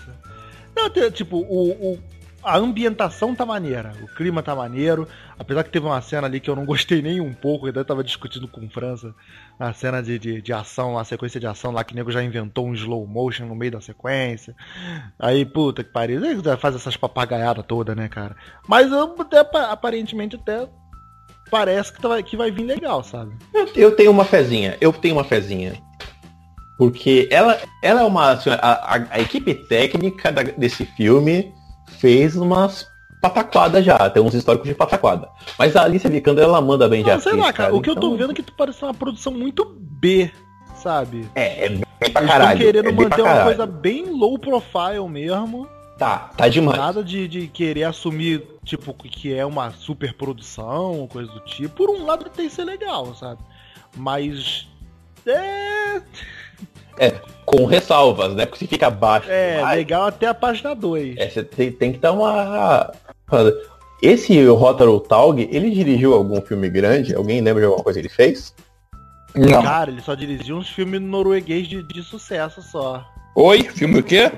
[0.77, 1.99] Não, tipo, o, o-
[2.43, 5.09] a ambientação tá maneira, o clima tá maneiro.
[5.37, 8.05] Apesar que teve uma cena ali que eu não gostei nem um pouco, ainda tava
[8.05, 9.13] discutindo com o França.
[9.59, 12.23] A cena de, de, de ação, a sequência de ação lá que o nego já
[12.23, 14.55] inventou um slow motion no meio da sequência.
[15.19, 16.21] Aí, puta que pariu.
[16.59, 18.37] Faz essas papagaiadas toda, né, cara?
[18.69, 20.69] Mas eu, até, pa- aparentemente até
[21.51, 23.35] parece que, tá- que vai vir legal, sabe?
[23.53, 25.73] Eu, eu tenho uma fezinha, eu tenho uma fezinha.
[26.79, 28.33] Porque ela, ela é uma.
[28.33, 31.53] assim, A, a- equipe técnica da- desse filme
[31.99, 32.87] fez umas
[33.23, 35.29] pataquadas já, tem uns históricos de pataquada.
[35.59, 37.75] Mas a Alicia Vikander, ela manda bem Não, sei atriz, lá, cara.
[37.75, 40.31] O que eu tô então- vendo é que parece uma produção muito B,
[40.77, 41.27] sabe?
[41.35, 42.59] É, é bem pra Eles estão caralho.
[42.61, 43.45] querendo é manter uma caralho.
[43.45, 45.67] coisa bem low profile mesmo.
[45.99, 46.77] Tá, tá demais.
[46.79, 51.75] Nada de, de querer assumir, tipo, que é uma super produção, coisa do tipo.
[51.75, 53.41] Por um lado tem que ser legal, sabe?
[53.97, 54.69] Mas.
[55.27, 56.03] É.
[57.45, 58.47] Com ressalvas, né?
[58.47, 59.31] Porque se fica abaixo.
[59.31, 61.17] É, demais, legal até a página 2.
[61.17, 62.93] é, você tem, tem que dar uma.
[64.03, 67.15] Esse Rotaro Taug, ele dirigiu algum filme grande?
[67.15, 68.55] Alguém lembra de alguma coisa que ele fez?
[69.35, 69.63] Não.
[69.63, 73.05] Cara, ele só dirigiu uns filmes norueguês de, de sucesso só.
[73.35, 74.33] Oi, filme o quê?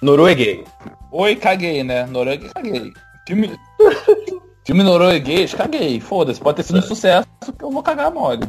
[0.00, 0.64] Norueguês.
[1.10, 2.06] Oi, caguei, né?
[2.06, 2.92] Norueguês, caguei.
[3.26, 3.58] Filme.
[4.64, 5.98] filme norueguês, caguei.
[5.98, 7.26] Foda-se, pode ter sido um sucesso
[7.58, 8.44] que eu vou cagar mole.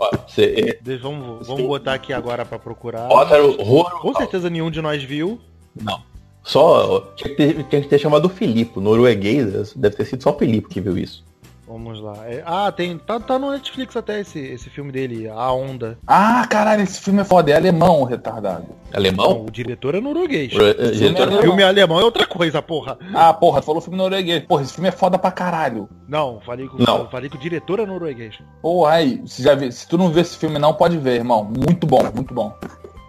[0.00, 3.06] Ó, você- Deixa- Vamos, vamos botar aqui agora pra procurar.
[4.00, 5.38] Com certeza nenhum de nós viu.
[5.80, 6.00] Não.
[6.42, 8.80] Só tinha que, ter, tinha que ter chamado o Filipe.
[8.80, 11.22] Norueguês deve ter sido só o Filipe que viu isso.
[11.70, 12.16] Vamos lá.
[12.26, 12.98] É- ah, tem.
[12.98, 15.96] Tá, tá no Netflix até esse, esse filme dele, A Onda.
[16.04, 17.52] Ah, caralho, esse filme é foda.
[17.52, 18.64] É alemão, retardado.
[18.68, 19.44] Não, Alemão?
[19.46, 20.52] o diretor é norueguês.
[20.52, 21.42] O, eh, filme diretor- é O alemão.
[21.42, 22.98] filme alemão é outra coisa, porra.
[23.14, 24.42] Ah, porra, tu falou filme norueguês.
[24.46, 25.88] Porra, esse filme é foda pra caralho.
[26.08, 27.08] Não, falei que, Não.
[27.08, 28.36] falei que o diretor é norueguês.
[28.60, 31.44] Porra, aí, se, já vi, se tu não vê esse filme não, pode ver, irmão.
[31.44, 32.52] Muito bom, muito bom.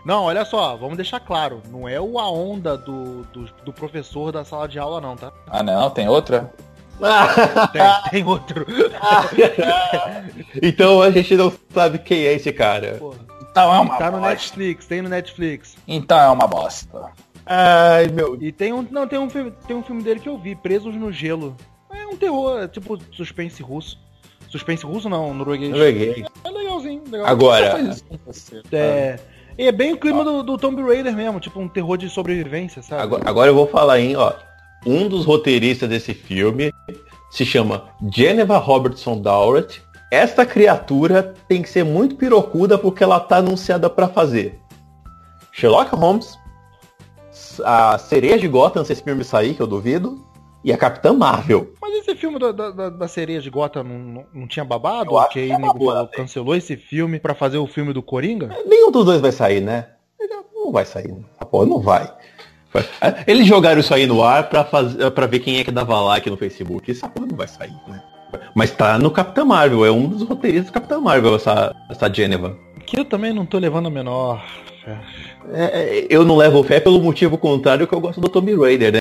[0.05, 1.61] Não, olha só, vamos deixar claro.
[1.71, 5.31] Não é o A Onda do, do, do professor da sala de aula, não, tá?
[5.47, 6.51] Ah, não, tem outra?
[7.71, 7.81] Tem,
[8.11, 8.65] tem outro.
[10.61, 12.97] então a gente não sabe quem é esse cara.
[12.99, 13.31] Porra.
[13.51, 14.29] Então é uma Tá no bosta.
[14.29, 15.75] Netflix, tem no Netflix.
[15.87, 17.11] Então é uma bosta.
[17.45, 18.37] Ai, meu.
[18.41, 18.87] E tem um.
[18.89, 21.55] Não, tem um filme, tem um filme dele que eu vi, Presos no Gelo.
[21.91, 23.99] É um terror, é tipo suspense russo.
[24.47, 25.71] Suspense russo não, norueguês.
[25.71, 26.25] Norueguês.
[26.43, 27.27] É legalzinho, legal.
[27.27, 27.95] Agora?
[28.71, 29.19] É.
[29.57, 32.81] E é bem o clima do, do Tomb Raider mesmo, tipo um terror de sobrevivência,
[32.81, 33.01] sabe?
[33.01, 34.33] agora, agora eu vou falar, hein, ó.
[34.85, 36.70] Um dos roteiristas desse filme
[37.31, 39.81] se chama Geneva Robertson Dowrett.
[40.11, 44.59] Esta criatura tem que ser muito pirocuda porque ela tá anunciada pra fazer.
[45.53, 46.37] Sherlock Holmes,
[47.63, 50.21] a Sereia de Gotham, se esse filme sair, que eu duvido,
[50.63, 51.73] e a Capitã Marvel.
[51.81, 55.11] Mas esse filme da, da, da- sereia de Gotham não, não, não tinha babado?
[55.11, 56.09] Eu acho Que aí falou, né?
[56.13, 58.49] cancelou esse filme pra fazer o filme do Coringa?
[58.65, 59.87] Nenhum dos dois vai sair, né?
[60.53, 61.11] Não vai sair.
[61.11, 61.23] né?
[61.49, 62.09] Pô, não vai.
[63.27, 66.29] Eles jogaram isso aí no ar pra, fazer, pra ver quem é que dava like
[66.29, 66.89] no Facebook.
[66.89, 68.01] Essa porra não vai sair, né?
[68.55, 72.57] Mas tá no Capitã Marvel, é um dos roteiristas do Capitã Marvel, essa, essa Geneva.
[72.85, 74.43] Que eu também não tô levando a menor.
[74.83, 74.97] fé.
[75.53, 78.93] É, é, eu não levo fé pelo motivo contrário que eu gosto do Tomb Raider,
[78.93, 78.99] né?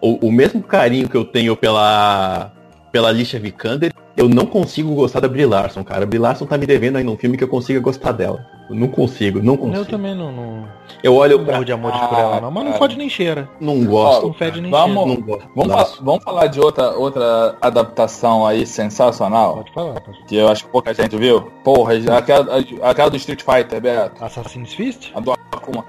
[0.00, 2.52] O, o mesmo carinho que eu tenho pela,
[2.92, 6.04] pela Alicia Vikander, eu não consigo gostar da Brie Larson, cara.
[6.04, 8.46] A Brie Larson tá me devendo aí num filme que eu consiga gostar dela.
[8.70, 9.84] Eu não consigo, não Eu consigo.
[9.86, 10.66] também não, não,
[11.02, 11.62] Eu olho não pra...
[11.62, 12.50] de por Ah, ela, não.
[12.50, 13.46] Mas não fode nem cheira.
[13.60, 14.26] Não gosto.
[14.26, 15.20] Não fede nem Vamos- cheira.
[15.20, 15.48] Não gosto.
[15.54, 15.96] Vamos, Nossa.
[15.96, 19.56] fa- vamos falar de outra, outra adaptação aí sensacional.
[19.56, 20.24] Pode falar, pode.
[20.24, 21.42] Que eu acho que pouca gente viu.
[21.62, 22.46] Porra, aquela,
[22.82, 24.24] aquela do Street Fighter, Beto.
[24.24, 25.12] Assassin's Fist?
[25.14, 25.84] A do Akuma.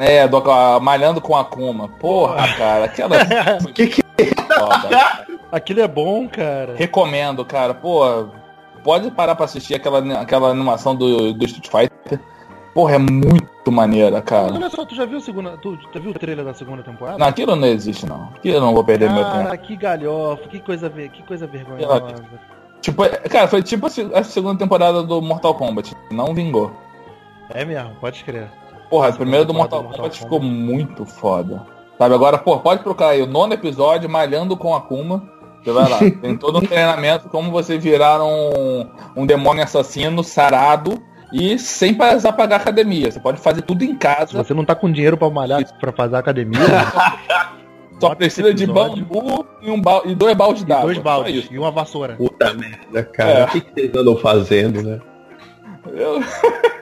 [0.00, 1.88] É, do, a, malhando com a Akuma.
[2.00, 3.16] Porra, cara, aquela.
[3.74, 5.26] Que que- foda.
[5.52, 6.74] Aquilo é bom, cara.
[6.76, 7.72] Recomendo, cara.
[7.74, 8.26] Pô,
[8.84, 12.20] pode parar pra assistir aquela, aquela animação do, do Street Fighter.
[12.74, 14.52] Porra, é muito maneira, cara.
[14.54, 15.56] Olha só, tu já viu a segunda.
[15.58, 17.18] Tu já viu o trailer da segunda temporada?
[17.18, 18.24] Não, aquilo não existe, não.
[18.36, 19.36] Aquilo eu não vou perder meu tempo.
[19.44, 22.14] Cara, que galhofa, que coisa, que coisa vergonhosa.
[22.80, 25.94] Tipo, cara, foi tipo a se- a segunda temporada do Mortal Kombat.
[26.12, 26.70] Não vingou.
[27.50, 28.48] É mesmo, pode crer.
[28.88, 30.36] Porra, a primeira do Mortal, do Mortal Kombat Kombat.
[30.36, 31.62] ficou muito foda.
[31.98, 35.28] Sabe, agora, pô, pode procurar aí o nono episódio, Malhando com Akuma.
[35.62, 35.98] Você vai lá.
[36.22, 38.86] Tem todo um treinamento, como você virar um,
[39.16, 43.10] um demônio assassino sarado e sem precisar pagar academia.
[43.10, 44.42] Você pode fazer tudo em Se casa.
[44.42, 46.60] você não tá com dinheiro pra malhar, pra fazer academia,
[48.00, 50.84] Só precisa de bambu e, um bal- e dois baldes d'água.
[50.84, 51.52] dois baldes isso.
[51.52, 52.14] e uma vassoura.
[52.14, 53.30] Puta merda, cara.
[53.30, 53.44] É.
[53.44, 55.00] O que, que vocês andam fazendo, né?
[55.92, 56.20] Eu-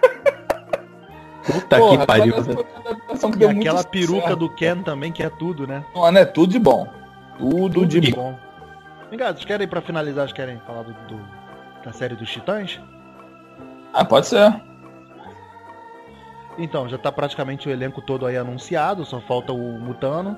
[1.46, 2.34] Puta Porra, que pariu.
[2.34, 4.36] que E deu muito aquela peruca certo.
[4.36, 5.84] do Ken também, que é tudo, né?
[5.94, 6.86] Mano, é tudo de bom.
[7.38, 8.32] Tudo de bom.
[8.32, 8.38] bom.
[9.10, 11.28] Vem cá, vocês querem, pra finalizar, vocês querem falar do, do-
[11.84, 12.80] da série dos Titãs?
[13.92, 14.60] Ah, pode ser.
[16.58, 20.36] Então, já tá praticamente o elenco todo aí anunciado, só falta o Mutano,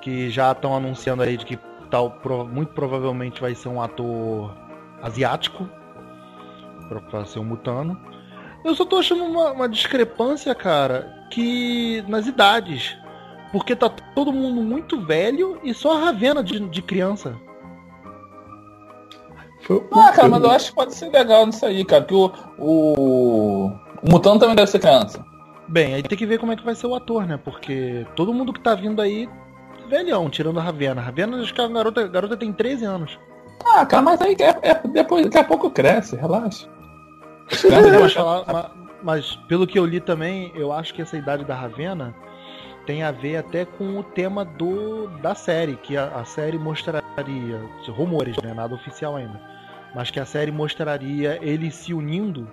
[0.00, 1.58] que já estão anunciando aí de que
[1.90, 2.18] tal,
[2.50, 4.54] muito provavelmente vai ser um ator
[5.02, 5.68] asiático
[6.88, 8.00] pra, pra ser um Mutano.
[8.64, 12.96] Eu só tô achando uma, uma discrepância, cara, que nas idades.
[13.52, 17.36] Porque tá todo mundo muito velho e só a Ravena de, de criança.
[19.92, 22.02] Ah, cara, mas eu acho que pode ser legal nisso aí, cara.
[22.02, 23.66] Porque o, o,
[24.02, 25.24] o Mutano também deve ser criança.
[25.68, 27.38] Bem, aí tem que ver como é que vai ser o ator, né?
[27.42, 29.28] Porque todo mundo que tá vindo aí,
[29.88, 31.00] velhão, tirando a Ravena.
[31.00, 33.18] A Ravena, acho que a garota, a garota tem 13 anos.
[33.64, 36.68] Ah, cara, mas aí é, é- depois, daqui a pouco cresce, relaxa.
[38.00, 38.70] Mas, falar- ma-
[39.02, 42.14] mas pelo que eu li também, eu acho que essa idade da Ravena
[42.86, 47.60] tem a ver até com o tema do da série, que a, a série mostraria,
[47.88, 49.40] rumores, né, nada oficial ainda,
[49.94, 52.50] mas que a série mostraria ele se unindo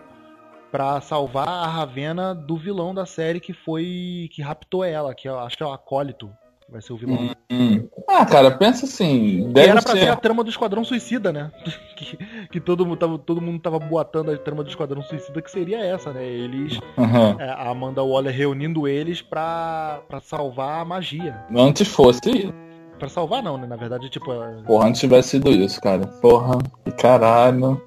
[0.72, 5.40] pra salvar a Ravena do vilão da série que foi que raptou ela, que eu
[5.40, 6.30] acho que é o Acólito,
[6.70, 7.30] vai ser o vilão.
[7.52, 7.88] Hum.
[8.10, 9.50] Ah, cara, pensa assim.
[9.52, 10.00] Deve era pra ser.
[10.00, 11.52] ser a trama do Esquadrão Suicida, né?
[11.96, 12.18] que,
[12.52, 15.80] que todo, mundo tava, todo mundo tava boatando a trama do Esquadrão Suicida, que seria
[15.80, 16.26] essa, né?
[16.26, 17.38] Eles Uhum.
[17.40, 21.36] a Amanda Waller reunindo eles pra, pra salvar a magia.
[21.56, 22.54] Antes fosse.
[23.00, 23.68] Pra salvar não, né?
[23.68, 26.08] Na verdade, tipo, é, Porra, antes tivesse sido isso, cara.
[26.08, 27.80] Porra, que caralho.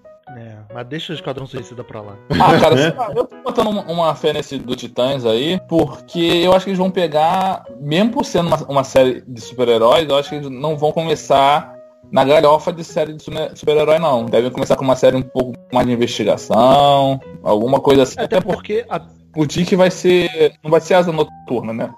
[0.70, 2.14] É, mas deixa o Esquadrão Suicida pra lá.
[2.30, 6.18] Ah, cara, sei lá, eu tô botando uma, uma fé nesse do Titãs aí, porque
[6.20, 10.16] eu acho que eles vão pegar, mesmo por sendo uma, uma série de super-heróis, eu
[10.16, 11.74] acho que eles não vão começar
[12.10, 14.24] na galhofa de série de super- super-herói, não.
[14.26, 18.18] Devem começar com uma série um pouco mais de investigação, alguma coisa assim.
[18.20, 18.84] Até porque.
[18.88, 19.00] a-
[19.36, 20.54] O Dick vai ser.
[20.64, 21.90] Não vai ser asa noturna, né?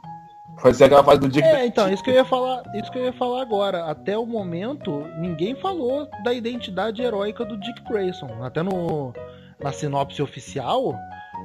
[0.63, 1.47] Vai ser aquela fase do Dick.
[1.47, 3.87] É, então, isso que eu ia falar, isso que eu ia falar agora.
[3.87, 8.29] Até o momento, ninguém falou da identidade heróica do Dick Grayson.
[8.43, 9.13] Até no
[9.61, 10.95] na sinopse oficial,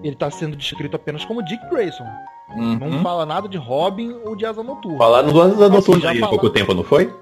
[0.03, 2.05] ele tá sendo descrito apenas como Dick Grayson.
[2.55, 3.01] Não Uhum.
[3.03, 4.97] fala nada de Robin ou de Asa Noturna.
[4.97, 7.13] Falaram do Asa Noturna já aí há fala- pouco tempo, não foi?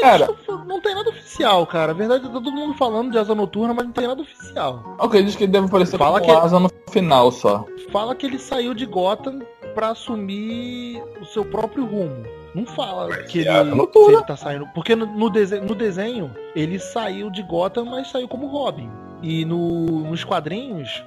[0.00, 1.92] Cara, Não, não tem nada oficial, cara.
[1.92, 4.20] A verdade é que tá todo mundo falando de Asa Noturna, mas não tem nada
[4.20, 4.82] oficial.
[4.98, 7.64] ok, diz que ele deve aparecer Fala como que- asa no final só.
[7.92, 9.40] fala que ele saiu de Gotham
[9.72, 12.24] pra assumir o seu próprio rumo.
[12.54, 14.18] Não fala que ele, é noturna.
[14.18, 14.66] ele tá saindo.
[14.74, 18.90] Porque no, no, dese- no desenho, ele saiu de Gotham, mas saiu como Robin.
[19.22, 21.02] E no, nos quadrinhos,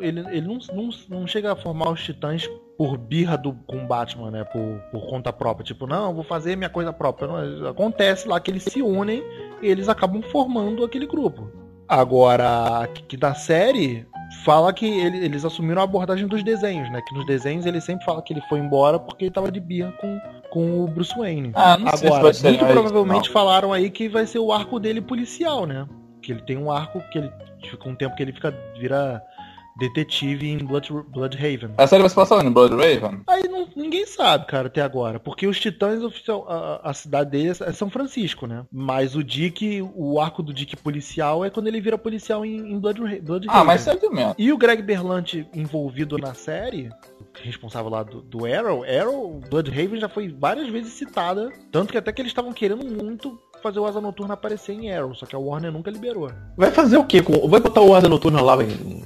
[0.00, 2.48] ele, ele não, não, não chega a formar os titãs
[2.78, 4.44] por birra do, com Batman, né?
[4.44, 5.64] Por, por conta própria.
[5.64, 7.28] Tipo, não, vou fazer minha coisa própria.
[7.28, 9.22] Não, acontece lá que eles se unem
[9.60, 11.50] e eles acabam formando aquele grupo.
[11.88, 14.06] Agora, que, que da série,
[14.44, 17.00] fala que ele- eles assumiram a abordagem dos desenhos, né?
[17.06, 19.92] Que nos desenhos ele sempre fala que ele foi embora porque ele tava de birra
[20.00, 20.20] com,
[20.50, 21.52] com o Bruce Wayne.
[21.54, 23.32] Ah, não sei se Agora, vai ser muito provavelmente não.
[23.32, 25.86] falaram aí que vai ser o arco dele policial, né?
[26.22, 27.30] Que ele tem um arco que ele
[27.62, 29.22] fica um tempo que ele fica vira
[29.78, 31.70] detetive em Blood, Bloodhaven.
[31.76, 32.50] A série vai se passar onde?
[32.50, 33.20] Blood Raven?
[33.26, 35.20] Aí não- ninguém sabe, cara, até agora.
[35.20, 38.64] Porque os Titãs, oficial, a, a cidade deles é São Francisco, né?
[38.72, 42.78] Mas o Dick, o arco do Dick policial é quando ele vira policial em, em
[42.78, 43.48] Blood, Bloodhaven.
[43.60, 44.34] Ah, mas sério mesmo.
[44.38, 46.88] E o Greg Berlanti envolvido na série,
[47.42, 52.12] responsável lá do, do Arrow, Arrow, Bloodhaven já foi várias vezes citada, tanto que até
[52.12, 55.38] que eles estavam querendo muito fazer o Asa Noturna aparecer em Arrow, só que a
[55.38, 56.30] Warner nunca liberou.
[56.56, 57.20] Vai fazer o quê?
[57.48, 59.04] Vai botar o Asa Noturna lá em...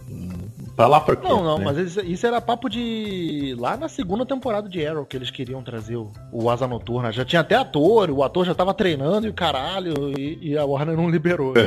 [0.76, 1.28] pra lá por quê?
[1.28, 1.64] Não, não, né?
[1.64, 3.54] mas isso, isso era papo de.
[3.58, 7.12] lá na segunda temporada de Arrow que eles queriam trazer o, o Asa Noturna.
[7.12, 10.64] Já tinha até ator, o ator já tava treinando e o caralho, e, e a
[10.64, 11.54] Warner não liberou.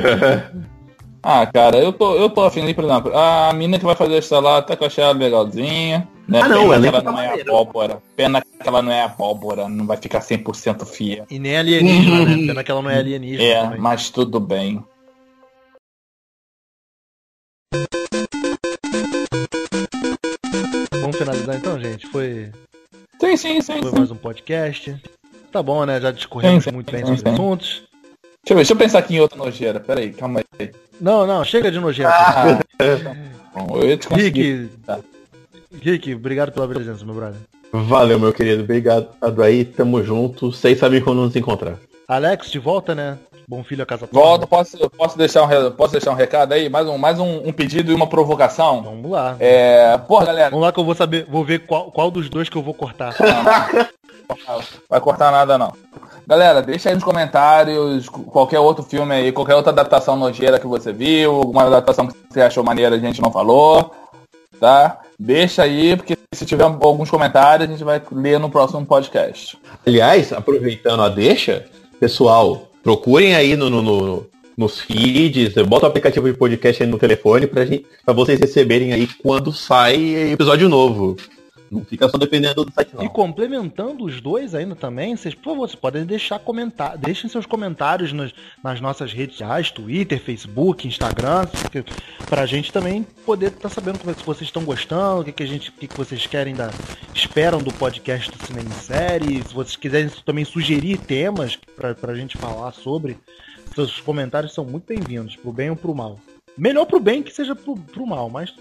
[1.26, 4.16] Ah, cara, eu tô, eu tô afim de, por exemplo, a mina que vai fazer
[4.16, 6.06] essa lá, até que eu achei ela legalzinha.
[6.28, 6.40] Né?
[6.42, 8.02] Ah, não, Pena ela que é ela não é abóbora.
[8.14, 11.24] Pena que ela não é abóbora, não vai ficar 100% fiel.
[11.30, 12.36] E nem alienígena, né?
[12.48, 13.80] Pena que ela não é alienígena É, também.
[13.80, 14.84] mas tudo bem.
[21.14, 22.06] Vamos finalizar então, gente?
[22.08, 22.50] Foi,
[23.20, 23.96] Sim, sim, sim, foi sim.
[23.98, 24.96] mais um podcast.
[25.52, 26.00] Tá bom, né?
[26.00, 27.34] Já discorremos Sim, sim, muito bem sim, sobre sim.
[27.34, 27.68] assuntos.
[27.68, 29.78] Deixa eu ver, deixa eu pensar aqui em outra nojeira.
[29.78, 30.70] Pera aí, calma aí.
[31.00, 32.08] Não, não, chega de nojento.
[32.10, 32.58] Ah,
[33.54, 34.08] bom, eu te.
[34.12, 34.98] Rick, Tá.
[35.80, 37.38] Rick, obrigado pela presença, meu brother.
[37.72, 38.64] Valeu, meu querido.
[38.64, 39.08] Obrigado
[39.42, 39.64] aí.
[39.64, 40.50] Tamo junto.
[40.50, 41.78] Vocês sabem quando nos encontrar.
[42.08, 43.18] Alex, de volta, né?
[43.46, 46.68] Bom filho a casa Volta, posso, posso, deixar um, posso deixar um recado aí?
[46.70, 48.82] Mais um, mais um, um pedido e uma provocação?
[48.82, 49.36] Vamos lá.
[49.38, 52.48] É, porra, galera, Vamos lá que eu vou saber, vou ver qual, qual dos dois
[52.48, 53.14] que eu vou cortar.
[54.88, 55.74] vai cortar nada não.
[56.26, 60.90] Galera, deixa aí nos comentários qualquer outro filme aí, qualquer outra adaptação nojeira que você
[60.90, 63.94] viu, alguma adaptação que você achou maneira a gente não falou,
[64.58, 65.00] tá?
[65.18, 69.58] Deixa aí, porque se tiver alguns comentários a gente vai ler no próximo podcast.
[69.86, 71.66] Aliás, aproveitando a deixa,
[72.00, 74.26] pessoal, procurem aí no, no, no-
[74.56, 78.92] nos feeds, bota o aplicativo de podcast aí no telefone pra, gente, pra vocês receberem
[78.92, 81.16] aí quando sai episódio novo.
[81.74, 83.04] Não fica só dependendo do site, não.
[83.04, 87.46] E complementando os dois ainda também, vocês, por favor, vocês podem deixar comentar, deixem seus
[87.46, 91.84] comentários nas, nas nossas redes sociais, Twitter, Facebook, Instagram, que-
[92.26, 95.42] pra gente também poder estar sabendo como é, se vocês estão gostando, o que, que
[95.42, 96.70] a gente, o que, que vocês querem da,
[97.14, 102.14] esperam do podcast do Cinema em Série, se vocês quiserem também sugerir temas pra, pra
[102.14, 103.16] gente falar sobre,
[103.74, 106.18] seus comentários são muito bem-vindos, pro bem ou pro mal.
[106.56, 108.54] Melhor pro bem que seja pro, pro mal, mas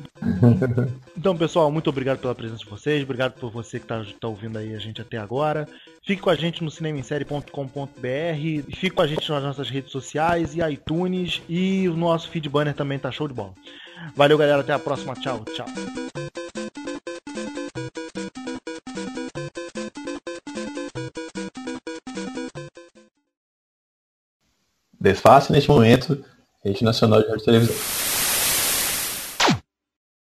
[1.15, 3.03] então, pessoal, muito obrigado pela presença de vocês.
[3.03, 5.67] Obrigado por você que está tá ouvindo aí a gente até agora.
[6.05, 8.07] Fique com a gente no cinemassérie.com.br.
[8.37, 11.41] e Fique com a gente nas nossas redes sociais e iTunes.
[11.47, 13.53] E o nosso feed banner também tá show de bola.
[14.15, 14.61] Valeu, galera.
[14.61, 15.13] Até a próxima.
[15.15, 15.65] Tchau, tchau.
[24.99, 26.23] Desface neste momento,
[26.63, 28.12] Rede Nacional de Rádio e Televisão.